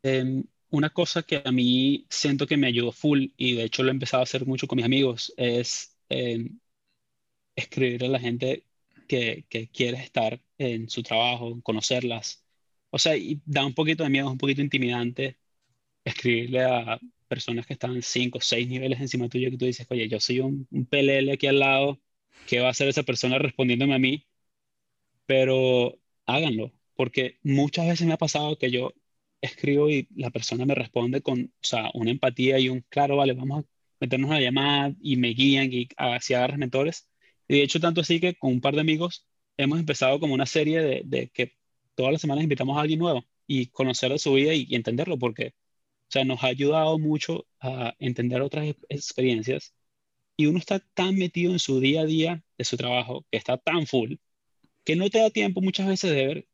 Em, 0.02 0.44
una 0.72 0.90
cosa 0.90 1.22
que 1.22 1.42
a 1.44 1.52
mí 1.52 2.06
siento 2.10 2.46
que 2.46 2.56
me 2.56 2.66
ayudó 2.68 2.92
full 2.92 3.26
y 3.36 3.54
de 3.56 3.64
hecho 3.64 3.82
lo 3.82 3.90
he 3.90 3.92
empezado 3.92 4.22
a 4.22 4.24
hacer 4.24 4.46
mucho 4.46 4.66
con 4.66 4.76
mis 4.76 4.86
amigos 4.86 5.32
es 5.36 5.96
em, 6.08 6.58
escribir 7.56 8.04
a 8.04 8.08
la 8.08 8.20
gente 8.20 8.66
que, 9.08 9.46
que 9.48 9.68
quiere 9.68 9.98
estar 9.98 10.40
en 10.58 10.88
su 10.88 11.02
trabajo, 11.02 11.60
conocerlas. 11.62 12.44
O 12.90 12.98
sea, 12.98 13.16
y 13.16 13.40
da 13.46 13.66
un 13.66 13.74
poquito 13.74 14.04
de 14.04 14.10
miedo, 14.10 14.26
es 14.28 14.32
un 14.32 14.38
poquito 14.38 14.62
intimidante 14.62 15.38
escribirle 16.04 16.64
a 16.64 17.00
personas 17.28 17.66
que 17.66 17.74
están 17.74 18.02
cinco 18.02 18.38
o 18.38 18.40
seis 18.42 18.68
niveles 18.68 19.00
encima 19.00 19.28
tuyo 19.28 19.50
que 19.50 19.58
tú 19.58 19.66
dices, 19.66 19.86
oye, 19.90 20.08
yo 20.08 20.20
soy 20.20 20.40
un, 20.40 20.68
un 20.70 20.86
PLL 20.86 21.32
aquí 21.32 21.46
al 21.48 21.58
lado, 21.60 22.00
¿qué 22.46 22.60
va 22.60 22.68
a 22.68 22.70
hacer 22.72 22.88
esa 22.88 23.04
persona 23.04 23.38
respondiéndome 23.38 23.94
a 23.94 23.98
mí? 23.98 24.26
Pero 25.26 25.98
háganlo, 26.26 26.72
porque 26.94 27.38
muchas 27.42 27.86
veces 27.88 28.06
me 28.06 28.14
ha 28.14 28.18
pasado 28.18 28.58
que 28.58 28.70
yo 28.70 28.92
escribo 29.42 29.90
y 29.90 30.08
la 30.16 30.30
persona 30.30 30.64
me 30.66 30.74
responde 30.74 31.22
con, 31.22 31.44
o 31.44 31.50
sea, 31.60 31.90
una 31.94 32.10
empatía 32.10 32.58
y 32.58 32.68
un, 32.68 32.82
claro, 32.88 33.16
vale, 33.16 33.34
vamos 33.34 33.64
a 33.64 33.68
meternos 34.00 34.30
a 34.30 34.34
la 34.34 34.40
llamada 34.40 34.94
y 35.00 35.16
me 35.16 35.30
guían 35.30 35.72
y 35.72 35.88
así 35.96 36.34
agarras 36.34 36.58
mentores. 36.58 37.08
Y 37.48 37.56
de 37.58 37.62
hecho, 37.64 37.80
tanto 37.80 38.00
así 38.02 38.20
que 38.20 38.34
con 38.36 38.52
un 38.52 38.60
par 38.60 38.74
de 38.74 38.80
amigos 38.82 39.26
hemos 39.56 39.78
empezado 39.78 40.20
como 40.20 40.34
una 40.34 40.46
serie 40.46 41.02
de, 41.04 41.30
que 41.30 41.54
todas 41.94 42.12
las 42.12 42.20
semanas 42.20 42.44
invitamos 42.44 42.76
a 42.78 42.82
alguien 42.82 43.00
nuevo 43.00 43.24
y 43.46 43.66
conocer 43.68 44.12
de 44.12 44.18
su 44.18 44.32
vida 44.34 44.54
y, 44.54 44.74
entenderlo, 44.74 45.18
porque, 45.18 45.48
o 45.48 46.10
sea, 46.10 46.24
nos 46.24 46.42
ha 46.44 46.48
ayudado 46.48 46.98
mucho 46.98 47.46
a 47.60 47.94
entender 47.98 48.42
otras 48.42 48.74
experiencias 48.88 49.74
y 50.36 50.46
uno 50.46 50.58
está 50.58 50.80
tan 50.80 51.16
metido 51.16 51.52
en 51.52 51.58
su 51.58 51.80
día 51.80 52.02
a 52.02 52.06
día 52.06 52.44
de 52.58 52.64
su 52.64 52.76
trabajo, 52.76 53.26
que 53.30 53.38
está 53.38 53.58
tan 53.58 53.86
full, 53.86 54.16
que 54.84 54.96
no 54.96 55.10
te 55.10 55.18
da 55.20 55.30
tiempo 55.30 55.60
muchas 55.62 55.88
veces 55.88 56.10
de 56.12 56.26
ver 56.26 56.48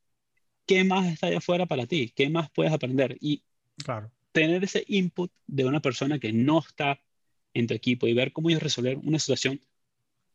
qué 0.68 0.84
más 0.84 1.06
está 1.06 1.26
allá 1.26 1.38
afuera 1.38 1.66
para 1.66 1.86
ti, 1.86 2.12
qué 2.14 2.28
más 2.28 2.50
puedes 2.50 2.72
aprender. 2.72 3.16
Y 3.20 3.42
claro. 3.82 4.12
tener 4.32 4.62
ese 4.62 4.84
input 4.86 5.32
de 5.46 5.64
una 5.64 5.80
persona 5.80 6.20
que 6.20 6.32
no 6.32 6.60
está 6.60 7.00
en 7.54 7.66
tu 7.66 7.74
equipo 7.74 8.06
y 8.06 8.12
ver 8.12 8.32
cómo 8.32 8.50
ellos 8.50 8.62
resolver 8.62 8.98
una 8.98 9.18
situación 9.18 9.60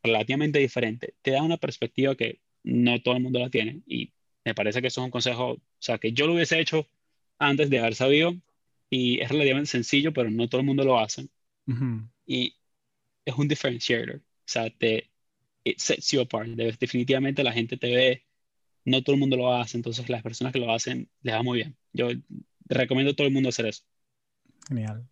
relativamente 0.04 0.60
diferente, 0.60 1.13
te 1.22 1.32
da 1.32 1.43
una 1.43 1.58
perspectiva 1.58 2.15
que 2.15 2.41
no 2.63 3.02
todo 3.02 3.15
el 3.15 3.24
mundo 3.24 3.39
la 3.39 3.50
tiene. 3.50 3.82
Y 3.86 4.12
me 4.43 4.56
parece 4.56 4.82
que 4.82 4.88
eso 4.88 5.02
es 5.02 5.06
un 5.06 5.12
consejo, 5.12 5.52
o 5.52 5.62
sea, 5.80 6.00
que 6.00 6.12
yo 6.12 6.28
lo 6.28 6.34
hubiese 6.34 6.60
hecho 6.60 6.88
antes 7.38 7.69
de 7.69 7.80
haber 7.80 7.96
sabido 7.96 8.36
y 8.89 9.22
es 9.22 9.30
relativamente 9.30 9.69
sencillo, 9.69 10.13
pero 10.13 10.30
no 10.32 10.50
todo 10.50 10.62
el 10.62 10.67
mundo 10.67 10.84
lo 10.84 11.00
hace. 11.00 11.30
Y 12.26 12.56
es 13.24 13.36
un 13.36 13.48
differentiator, 13.48 14.17
o 14.17 14.22
sea, 14.46 14.69
te 14.69 15.10
it 15.63 15.80
sets 15.80 16.12
you 16.12 16.22
apart. 16.22 16.50
Definitivamente 16.50 17.43
la 17.43 17.54
gente 17.54 17.78
te 17.78 17.96
ve, 17.96 18.26
no 18.86 19.04
todo 19.04 19.13
el 19.13 19.19
mundo 19.19 19.38
lo 19.38 19.54
hace, 19.54 19.78
entonces 19.78 20.10
las 20.10 20.24
personas 20.24 20.54
que 20.54 20.60
lo 20.60 20.72
hacen 20.72 21.10
les 21.22 21.36
va 21.36 21.43
muy 21.43 21.60
bien. 21.60 21.78
Yo 21.93 22.10
recomiendo 22.65 23.12
a 23.12 23.15
todo 23.15 23.28
el 23.28 23.34
mundo 23.34 23.50
hacer 23.50 23.67
eso. 23.67 23.84
Genial. 24.67 25.08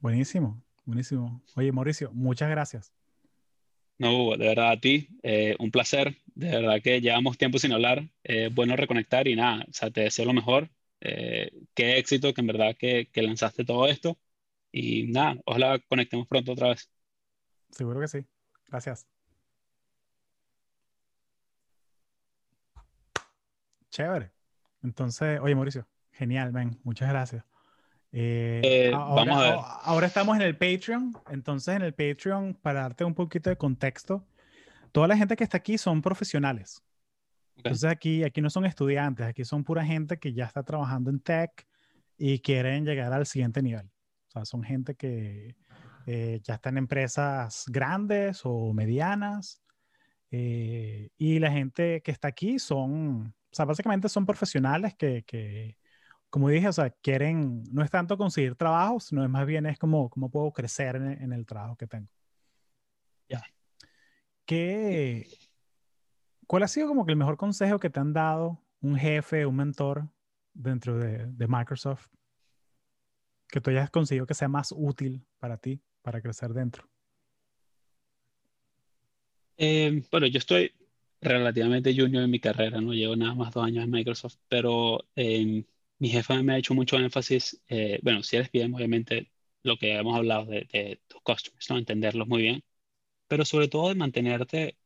Buenísimo, 0.00 0.62
buenísimo. 0.84 1.42
Oye, 1.56 1.72
Mauricio, 1.72 2.10
muchas 2.12 2.50
gracias. 2.50 2.92
No, 3.98 4.36
de 4.36 4.46
verdad 4.46 4.70
a 4.70 4.80
ti, 4.80 5.08
eh, 5.22 5.56
un 5.58 5.70
placer. 5.70 6.16
De 6.34 6.50
verdad 6.50 6.80
que 6.82 7.00
llevamos 7.00 7.36
tiempo 7.36 7.58
sin 7.58 7.72
hablar. 7.72 8.08
Eh, 8.22 8.48
bueno 8.52 8.76
reconectar 8.76 9.26
y 9.26 9.34
nada, 9.34 9.64
o 9.68 9.72
sea, 9.72 9.90
te 9.90 10.02
deseo 10.02 10.24
lo 10.24 10.32
mejor. 10.32 10.70
Eh, 11.00 11.50
qué 11.74 11.98
éxito 11.98 12.32
que 12.32 12.40
en 12.40 12.46
verdad 12.46 12.76
que, 12.78 13.08
que, 13.12 13.22
lanzaste 13.22 13.64
todo 13.64 13.88
esto. 13.88 14.16
Y 14.70 15.08
nada, 15.08 15.40
ojalá 15.46 15.78
conectemos 15.88 16.28
pronto 16.28 16.52
otra 16.52 16.68
vez. 16.68 16.90
Seguro 17.70 18.00
que 18.00 18.08
sí. 18.08 18.24
Gracias. 18.68 19.06
Chévere. 23.98 24.30
Entonces, 24.84 25.40
oye, 25.42 25.56
Mauricio, 25.56 25.84
genial, 26.12 26.52
ven, 26.52 26.78
muchas 26.84 27.08
gracias. 27.08 27.44
Eh, 28.12 28.60
eh, 28.62 28.92
ahora, 28.94 29.24
vamos 29.24 29.36
a 29.36 29.40
ver. 29.42 29.58
ahora 29.82 30.06
estamos 30.06 30.36
en 30.36 30.42
el 30.42 30.56
Patreon. 30.56 31.12
Entonces, 31.30 31.74
en 31.74 31.82
el 31.82 31.94
Patreon, 31.94 32.54
para 32.54 32.82
darte 32.82 33.02
un 33.02 33.12
poquito 33.12 33.50
de 33.50 33.56
contexto, 33.56 34.24
toda 34.92 35.08
la 35.08 35.16
gente 35.16 35.34
que 35.34 35.42
está 35.42 35.56
aquí 35.56 35.78
son 35.78 36.00
profesionales. 36.00 36.80
Entonces, 37.56 37.90
aquí, 37.90 38.22
aquí 38.22 38.40
no 38.40 38.50
son 38.50 38.66
estudiantes, 38.66 39.26
aquí 39.26 39.44
son 39.44 39.64
pura 39.64 39.84
gente 39.84 40.16
que 40.16 40.32
ya 40.32 40.44
está 40.44 40.62
trabajando 40.62 41.10
en 41.10 41.18
tech 41.18 41.66
y 42.16 42.38
quieren 42.38 42.84
llegar 42.84 43.12
al 43.12 43.26
siguiente 43.26 43.62
nivel. 43.62 43.86
O 44.28 44.30
sea, 44.30 44.44
son 44.44 44.62
gente 44.62 44.94
que 44.94 45.56
eh, 46.06 46.38
ya 46.44 46.54
está 46.54 46.68
en 46.68 46.78
empresas 46.78 47.64
grandes 47.66 48.42
o 48.44 48.72
medianas. 48.72 49.60
y 50.30 51.38
la 51.40 51.50
gente 51.50 52.00
que 52.00 52.12
está 52.12 52.28
aquí 52.28 52.60
son, 52.60 53.34
o 53.50 53.54
sea, 53.54 53.64
básicamente 53.64 54.08
son 54.08 54.26
profesionales 54.26 54.94
que, 54.94 55.24
que 55.24 55.76
como 56.30 56.48
dije, 56.48 56.68
o 56.68 56.72
sea, 56.72 56.90
quieren, 56.90 57.64
no 57.72 57.82
es 57.82 57.90
tanto 57.90 58.18
conseguir 58.18 58.54
trabajo, 58.54 59.00
sino 59.00 59.24
es 59.24 59.30
más 59.30 59.46
bien 59.46 59.66
es 59.66 59.78
como, 59.78 60.10
cómo 60.10 60.30
puedo 60.30 60.52
crecer 60.52 60.96
en, 60.96 61.32
el 61.32 61.46
trabajo 61.46 61.76
que 61.76 61.86
tengo. 61.86 62.08
Ya. 63.28 63.42
¿Qué, 64.44 65.26
¿Cuál 66.46 66.62
ha 66.62 66.68
sido 66.68 66.88
como 66.88 67.06
que 67.06 67.12
el 67.12 67.18
mejor 67.18 67.36
consejo 67.36 67.78
que 67.78 67.90
te 67.90 68.00
han 68.00 68.12
dado 68.12 68.62
un 68.80 68.96
jefe, 68.96 69.46
un 69.46 69.56
mentor 69.56 70.08
dentro 70.52 70.98
de, 70.98 71.26
de 71.26 71.48
Microsoft? 71.48 72.08
Que 73.48 73.60
tú 73.60 73.70
hayas 73.70 73.90
conseguido 73.90 74.26
que 74.26 74.34
sea 74.34 74.48
más 74.48 74.72
útil 74.76 75.26
para 75.38 75.56
ti, 75.56 75.82
para 76.02 76.20
crecer 76.20 76.52
dentro. 76.52 76.86
Eh, 79.56 80.02
bueno, 80.10 80.26
yo 80.26 80.38
estoy 80.38 80.72
relativamente 81.20 81.94
junior 81.94 82.24
en 82.24 82.30
mi 82.30 82.40
carrera, 82.40 82.80
no 82.80 82.92
llevo 82.92 83.16
nada 83.16 83.34
más 83.34 83.52
dos 83.52 83.64
años 83.64 83.84
en 83.84 83.90
Microsoft, 83.90 84.36
pero 84.48 85.06
eh, 85.16 85.64
mi 85.98 86.08
jefa 86.08 86.42
me 86.42 86.54
ha 86.54 86.58
hecho 86.58 86.74
mucho 86.74 86.96
énfasis, 86.98 87.60
eh, 87.68 87.98
bueno, 88.02 88.22
si 88.22 88.36
eres 88.36 88.50
bien, 88.52 88.74
obviamente 88.74 89.30
lo 89.62 89.76
que 89.78 89.96
hemos 89.96 90.16
hablado 90.16 90.46
de, 90.46 91.00
tus 91.08 91.20
customers, 91.22 91.70
¿no? 91.70 91.78
Entenderlos 91.78 92.28
muy 92.28 92.42
bien, 92.42 92.64
pero 93.28 93.44
sobre 93.44 93.68
todo 93.68 93.88
de 93.90 93.96
mantenerte 93.96 94.78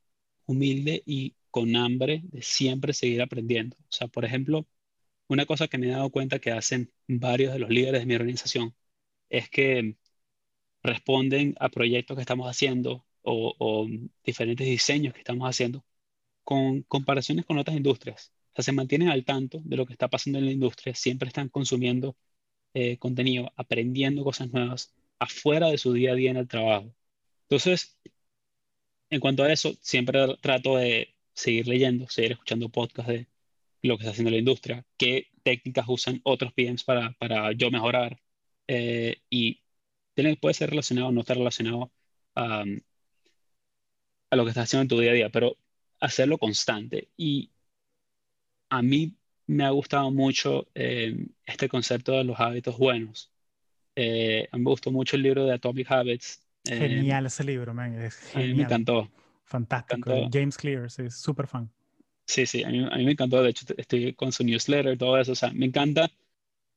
humilde 0.47 1.03
y 1.07 1.37
con 1.51 1.77
hambre 1.77 2.23
de 2.25 2.43
siempre 2.43 2.95
seguir 2.95 3.23
aprendiendo. 3.23 3.77
O 3.81 3.93
sea, 3.93 4.09
por 4.09 4.25
ejemplo, 4.25 4.67
una 5.29 5.47
cosa 5.47 5.69
que 5.69 5.79
me 5.79 5.89
he 5.89 5.91
dado 5.91 6.11
cuenta 6.11 6.41
que 6.41 6.53
hacen 6.53 6.93
varios 7.09 7.53
de 7.55 7.61
los 7.61 7.71
líderes 7.71 8.03
de 8.03 8.07
mi 8.07 8.15
organización 8.17 8.75
es 9.31 9.51
que 9.51 9.97
responden 10.83 11.55
a 11.61 11.71
proyectos 11.71 12.17
que 12.17 12.23
estamos 12.23 12.49
haciendo 12.49 13.07
o, 13.23 13.55
o 13.59 13.89
diferentes 14.25 14.67
diseños 14.67 15.15
que 15.15 15.21
estamos 15.21 15.49
haciendo 15.49 15.85
con 16.45 16.83
comparaciones 16.83 17.47
con 17.47 17.59
otras 17.59 17.77
industrias. 17.77 18.33
O 18.53 18.57
sea, 18.57 18.65
se 18.65 18.73
mantienen 18.73 19.09
al 19.09 19.25
tanto 19.25 19.61
de 19.65 19.77
lo 19.77 19.87
que 19.87 19.93
está 19.95 20.09
pasando 20.09 20.39
en 20.39 20.47
la 20.47 20.53
industria, 20.53 20.95
siempre 20.95 21.29
están 21.29 21.49
consumiendo 21.49 22.17
eh, 22.75 22.99
contenido, 22.99 23.53
aprendiendo 23.57 24.25
cosas 24.25 24.53
nuevas 24.53 24.95
afuera 25.19 25.69
de 25.69 25.79
su 25.79 25.93
día 25.93 26.13
a 26.13 26.15
día 26.15 26.31
en 26.31 26.39
el 26.39 26.49
trabajo. 26.49 26.95
Entonces, 27.45 27.99
en 29.11 29.21
cuanto 29.21 29.43
a 29.45 29.53
eso, 29.53 29.75
siempre 29.81 30.19
trato 30.41 30.77
de 30.77 31.15
seguir 31.35 31.69
leyendo, 31.69 32.09
seguir 32.09 32.33
escuchando 32.33 32.69
podcasts 32.69 33.13
de 33.13 33.29
lo 33.83 33.97
que 33.97 34.05
está 34.05 34.13
haciendo 34.13 34.31
la 34.31 34.39
industria, 34.39 34.87
qué 34.97 35.29
técnicas 35.43 35.87
usan 35.89 36.21
otros 36.25 36.53
PMs 36.55 36.85
para, 36.85 37.13
para 37.19 37.53
yo 37.53 37.71
mejorar. 37.71 38.21
Eh, 38.69 39.17
y 39.31 39.63
tiene, 40.15 40.37
puede 40.37 40.55
ser 40.55 40.71
relacionado 40.71 41.09
o 41.09 41.13
no 41.13 41.21
estar 41.21 41.37
relacionado 41.37 41.93
a, 42.35 42.65
a 44.31 44.37
lo 44.37 44.45
que 44.45 44.51
estás 44.51 44.65
haciendo 44.65 44.83
en 44.83 44.89
tu 44.89 44.99
día 45.01 45.11
a 45.13 45.15
día, 45.15 45.31
pero 45.31 45.57
hacerlo 46.03 46.37
constante. 46.37 47.09
Y 47.17 47.51
a 48.69 48.83
mí 48.83 49.17
me 49.47 49.65
ha 49.65 49.71
gustado 49.71 50.11
mucho 50.11 50.67
eh, 50.75 51.27
este 51.47 51.69
concepto 51.69 52.13
de 52.13 52.25
los 52.25 52.39
hábitos 52.41 52.77
buenos. 52.77 53.31
Eh, 53.95 54.49
me 54.53 54.65
gustó 54.65 54.91
mucho 54.91 55.17
el 55.17 55.23
libro 55.23 55.47
de 55.47 55.55
Atomic 55.55 55.91
Habits. 55.91 56.43
Eh, 56.69 56.77
genial 56.77 57.27
ese 57.27 57.45
libro, 57.45 57.73
man. 57.73 57.95
Es 57.95 58.17
genial. 58.17 58.43
A 58.43 58.53
mí 58.53 58.55
me 58.55 58.63
encantó. 58.65 59.11
Fantástico. 59.45 60.29
James 60.33 60.57
Clear, 60.57 60.91
sí, 60.91 61.09
súper 61.11 61.47
fan. 61.47 61.71
Sí, 62.27 62.47
sí, 62.47 62.65
a 62.65 62.69
mí, 62.69 62.87
a 62.91 62.97
mí, 62.97 63.05
me 63.05 63.13
encantó. 63.13 63.43
De 63.43 63.51
hecho, 63.51 63.67
estoy 63.77 64.15
con 64.15 64.33
su 64.33 64.43
newsletter 64.43 64.95
y 64.95 64.99
todo 64.99 65.19
eso. 65.19 65.33
O 65.33 65.37
sea, 65.37 65.53
me 65.53 65.67
encanta. 65.67 66.11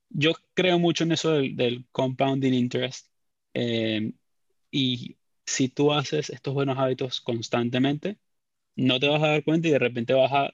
Yo 0.09 0.33
creo 0.53 0.77
mucho 0.77 1.03
en 1.03 1.13
eso 1.13 1.31
del, 1.31 1.55
del 1.55 1.85
compounding 1.91 2.53
interest. 2.53 3.07
y 4.69 5.17
si 5.45 5.69
tú 5.69 5.93
haces 5.93 6.29
estos 6.29 6.53
buenos 6.53 6.77
hábitos 6.77 7.21
constantemente, 7.21 8.17
no 8.75 8.99
te 8.99 9.07
vas 9.07 9.21
a 9.23 9.27
dar 9.27 9.43
cuenta 9.43 9.67
y 9.67 9.71
de 9.71 9.79
repente 9.79 10.13
vas 10.13 10.31
a 10.31 10.53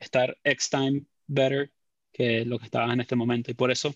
estar 0.00 0.38
X 0.44 0.70
time 0.70 1.04
better 1.26 1.72
que 2.12 2.44
lo 2.44 2.58
que 2.58 2.66
estabas 2.66 2.92
en 2.92 3.00
este 3.00 3.16
momento. 3.16 3.50
Y 3.50 3.54
por 3.54 3.70
eso 3.70 3.94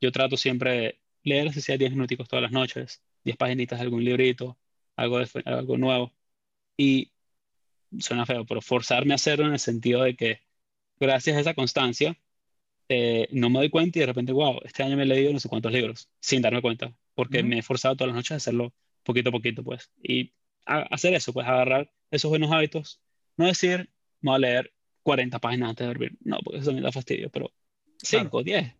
yo 0.00 0.12
trato 0.12 0.36
siempre 0.36 0.72
de 0.80 1.00
leer, 1.24 1.48
así 1.48 1.60
sea 1.60 1.76
10 1.78 1.92
minuticos 1.92 2.28
todas 2.28 2.42
las 2.42 2.52
noches, 2.52 3.02
10 3.24 3.36
paginitas 3.36 3.78
de 3.78 3.84
algún 3.84 4.04
librito, 4.04 4.58
algo, 4.96 5.18
de, 5.18 5.28
algo 5.46 5.78
nuevo. 5.78 6.12
Y 6.76 7.12
suena 7.98 8.26
feo, 8.26 8.46
pero 8.46 8.62
forzarme 8.62 9.14
a 9.14 9.16
hacerlo 9.16 9.46
en 9.46 9.52
el 9.54 9.58
sentido 9.58 10.02
de 10.02 10.16
que 10.16 10.40
gracias 10.98 11.36
a 11.36 11.40
esa 11.40 11.54
constancia, 11.54 12.18
eh, 12.88 13.28
no 13.32 13.50
me 13.50 13.60
doy 13.60 13.70
cuenta 13.70 13.98
y 13.98 14.00
de 14.00 14.06
repente, 14.06 14.32
wow, 14.32 14.60
este 14.64 14.82
año 14.82 14.96
me 14.96 15.04
he 15.04 15.06
leído 15.06 15.32
no 15.32 15.40
sé 15.40 15.48
cuántos 15.48 15.72
libros, 15.72 16.08
sin 16.20 16.42
darme 16.42 16.62
cuenta, 16.62 16.94
porque 17.14 17.42
me 17.42 17.58
he 17.58 17.62
forzado 17.62 17.96
todas 17.96 18.08
las 18.08 18.16
noches 18.16 18.32
a 18.32 18.36
hacerlo 18.36 18.74
poquito 19.04 19.30
a 19.30 19.32
poquito, 19.32 19.64
pues. 19.64 19.90
Y 20.02 20.32
hacer 20.64 21.14
eso, 21.14 21.32
pues 21.32 21.46
agarrar 21.46 21.90
esos 22.10 22.28
buenos 22.28 22.50
hábitos, 22.52 23.00
no 23.36 23.46
decir, 23.46 23.90
no 24.20 24.32
voy 24.32 24.36
a 24.36 24.40
leer 24.40 24.72
40 25.02 25.38
páginas 25.38 25.70
antes 25.70 25.84
de 25.84 25.88
dormir. 25.88 26.18
No, 26.22 26.38
porque 26.44 26.60
eso 26.60 26.72
me 26.72 26.80
da 26.80 26.92
fastidio, 26.92 27.30
pero 27.30 27.50
5, 27.98 28.42
10. 28.42 28.74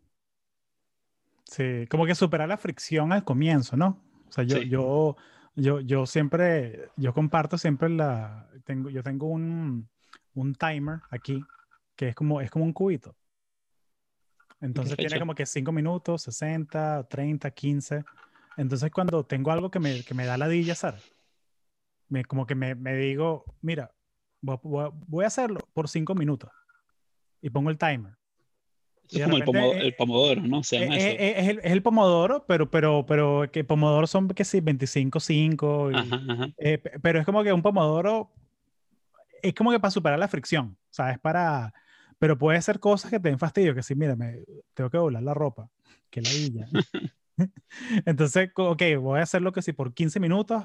Sí, 1.45 1.87
como 1.89 2.07
que 2.07 2.15
superar 2.15 2.49
la 2.49 2.57
fricción 2.57 3.13
al 3.13 3.25
comienzo, 3.25 3.77
¿no? 3.77 4.01
O 4.29 4.33
sea, 4.33 4.45
yo, 4.45 4.59
yo, 4.59 5.17
yo, 5.57 5.81
yo 5.81 6.07
siempre, 6.07 6.91
yo 6.97 7.13
comparto 7.13 7.59
siempre 7.59 7.89
la, 7.89 8.49
tengo, 8.65 8.91
yo 8.91 9.03
tengo 9.03 9.27
un, 9.27 9.89
un 10.35 10.55
timer 10.55 11.01
aquí 11.11 11.43
que 11.97 12.09
es 12.09 12.15
como, 12.15 12.41
es 12.41 12.51
como 12.51 12.65
un 12.65 12.73
cubito. 12.73 13.17
Entonces 14.61 14.97
tiene 14.97 15.19
como 15.19 15.35
que 15.35 15.47
5 15.47 15.73
minutos, 15.73 16.23
60, 16.23 17.09
30, 17.09 17.51
15. 17.51 18.05
Entonces 18.57 18.91
cuando 18.91 19.25
tengo 19.25 19.51
algo 19.51 19.71
que 19.71 19.81
me, 19.81 20.05
que 20.05 20.15
me 20.15 20.27
da 20.27 20.37
ladilla, 20.37 20.75
¿sabes? 20.75 21.03
Me, 22.11 22.25
como 22.25 22.47
que 22.47 22.55
me, 22.55 22.75
me 22.75 22.95
digo, 22.97 23.45
mira, 23.63 23.95
voy 24.43 25.25
a 25.25 25.29
hacerlo 25.29 25.61
por 25.73 25.89
cinco 25.89 26.15
minutos 26.15 26.51
y 27.41 27.51
pongo 27.51 27.71
el 27.71 27.79
timer. 27.79 28.13
Es 29.09 29.25
como 29.25 29.37
el, 29.39 29.45
pomodoro, 29.97 30.41
¿no? 30.43 30.61
es, 30.61 30.73
el, 30.73 31.83
pomodoro, 31.83 32.45
pero, 32.47 32.71
pero, 32.71 33.05
pero 33.07 33.51
que 33.51 33.65
pomodoro 33.65 34.07
son 34.07 34.29
que 34.29 34.45
sí, 34.45 34.61
25, 34.61 35.19
5. 35.19 35.91
Eh, 36.59 36.79
pero 37.03 37.19
es 37.19 37.27
como 37.27 37.43
que 37.43 37.53
un 37.53 37.63
pomodoro 37.63 38.31
es 39.43 39.55
como 39.55 39.73
que 39.73 39.81
para 39.81 39.91
superar 39.91 40.19
la 40.19 40.29
fricción, 40.29 40.77
¿sabes? 40.91 41.19
Para, 41.19 41.73
pero 42.19 42.39
puede 42.39 42.61
ser 42.63 42.79
cosas 42.79 43.11
que 43.11 43.19
te 43.19 43.31
den 43.31 43.39
fastidio, 43.39 43.75
que 43.75 43.83
sí, 43.83 43.95
mira, 43.97 44.15
me, 44.15 44.45
tengo 44.75 44.91
que 44.91 44.99
doblar 44.99 45.23
la 45.23 45.35
ropa, 45.35 45.71
que 46.11 46.21
la 46.21 46.31
villa. 46.31 46.69
Entonces, 48.07 48.51
ok, 48.55 48.83
voy 49.01 49.21
a 49.21 49.23
hacerlo 49.23 49.53
que 49.53 49.63
sí 49.63 49.73
por 49.73 49.95
15 49.95 50.21
minutos 50.21 50.65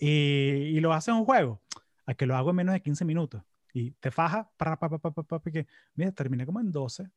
y, 0.00 0.08
y 0.08 0.80
lo 0.80 0.92
haces 0.92 1.14
un 1.14 1.24
juego 1.24 1.60
a 2.06 2.14
que 2.14 2.26
lo 2.26 2.36
hago 2.36 2.50
en 2.50 2.56
menos 2.56 2.72
de 2.72 2.80
15 2.80 3.04
minutos. 3.04 3.42
Y 3.72 3.90
te 3.92 4.10
faja, 4.10 4.50
para, 4.56 4.78
para, 4.78 4.98
para, 4.98 5.12
para, 5.12 5.42
que, 5.42 5.66
mira, 5.94 6.10
terminé 6.12 6.46
como 6.46 6.60
en 6.60 6.72
12. 6.72 7.10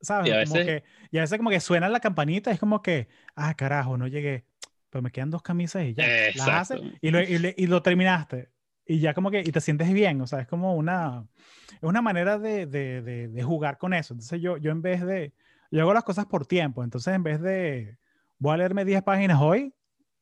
¿Sabes? 0.00 0.28
Y 0.28 0.32
a, 0.32 0.38
veces... 0.38 0.52
Como 0.52 0.64
que, 0.64 0.84
y 1.10 1.18
a 1.18 1.20
veces 1.20 1.38
como 1.38 1.50
que 1.50 1.60
suena 1.60 1.88
la 1.88 2.00
campanita, 2.00 2.50
es 2.50 2.58
como 2.58 2.82
que, 2.82 3.08
ah, 3.36 3.54
carajo, 3.54 3.96
no 3.96 4.08
llegué. 4.08 4.46
Pero 4.90 5.02
me 5.02 5.10
quedan 5.10 5.30
dos 5.30 5.42
camisas 5.42 5.84
y 5.84 5.94
ya. 5.94 6.04
Las 6.34 6.48
haces 6.48 6.80
y 7.00 7.10
lo, 7.10 7.20
y, 7.20 7.66
lo, 7.66 7.82
terminaste. 7.82 8.48
Y 8.86 9.00
ya 9.00 9.12
como 9.12 9.30
que, 9.30 9.40
y 9.40 9.52
te 9.52 9.60
sientes 9.60 9.92
bien. 9.92 10.20
O 10.22 10.26
sea, 10.26 10.40
es 10.40 10.48
como 10.48 10.74
una, 10.74 11.26
es 11.74 11.82
una 11.82 12.00
manera 12.00 12.38
de, 12.38 12.66
de, 12.66 13.02
de, 13.02 13.28
de 13.28 13.42
jugar 13.42 13.76
con 13.76 13.92
eso. 13.92 14.14
Entonces 14.14 14.40
yo, 14.40 14.56
yo 14.56 14.70
en 14.70 14.80
vez 14.80 15.04
de, 15.04 15.34
yo 15.70 15.82
hago 15.82 15.92
las 15.92 16.04
cosas 16.04 16.24
por 16.26 16.46
tiempo. 16.46 16.82
Entonces 16.82 17.14
en 17.14 17.22
vez 17.22 17.40
de, 17.40 17.98
voy 18.38 18.54
a 18.54 18.56
leerme 18.56 18.86
10 18.86 19.02
páginas 19.02 19.38
hoy, 19.40 19.74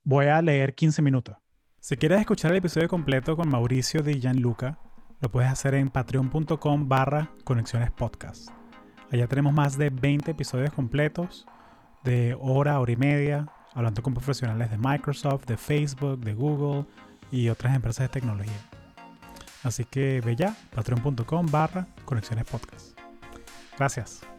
voy 0.06 0.26
a 0.26 0.40
leer 0.40 0.74
15 0.74 1.02
minutos. 1.02 1.36
Si 1.80 1.96
quieres 1.96 2.20
escuchar 2.20 2.52
el 2.52 2.58
episodio 2.58 2.88
completo 2.88 3.36
con 3.36 3.48
Mauricio 3.48 4.02
de 4.02 4.20
Gianluca, 4.20 4.78
lo 5.20 5.30
puedes 5.30 5.50
hacer 5.50 5.74
en 5.74 5.90
patreon.com 5.90 6.88
barra 6.88 7.32
conexiones 7.42 7.90
podcast. 7.90 8.50
Allá 9.10 9.26
tenemos 9.26 9.52
más 9.52 9.76
de 9.76 9.90
20 9.90 10.30
episodios 10.30 10.72
completos 10.72 11.44
de 12.04 12.36
hora, 12.40 12.78
hora 12.78 12.92
y 12.92 12.96
media, 12.96 13.48
hablando 13.74 14.00
con 14.00 14.14
profesionales 14.14 14.70
de 14.70 14.78
Microsoft, 14.78 15.44
de 15.46 15.56
Facebook, 15.56 16.20
de 16.20 16.34
Google 16.34 16.86
y 17.32 17.48
otras 17.48 17.74
empresas 17.74 18.04
de 18.04 18.08
tecnología. 18.08 18.70
Así 19.64 19.84
que 19.84 20.20
ve 20.24 20.36
ya, 20.36 20.54
patreon.com 20.72 21.46
barra 21.50 21.88
conexiones 22.04 22.44
podcast. 22.44 22.96
Gracias. 23.76 24.35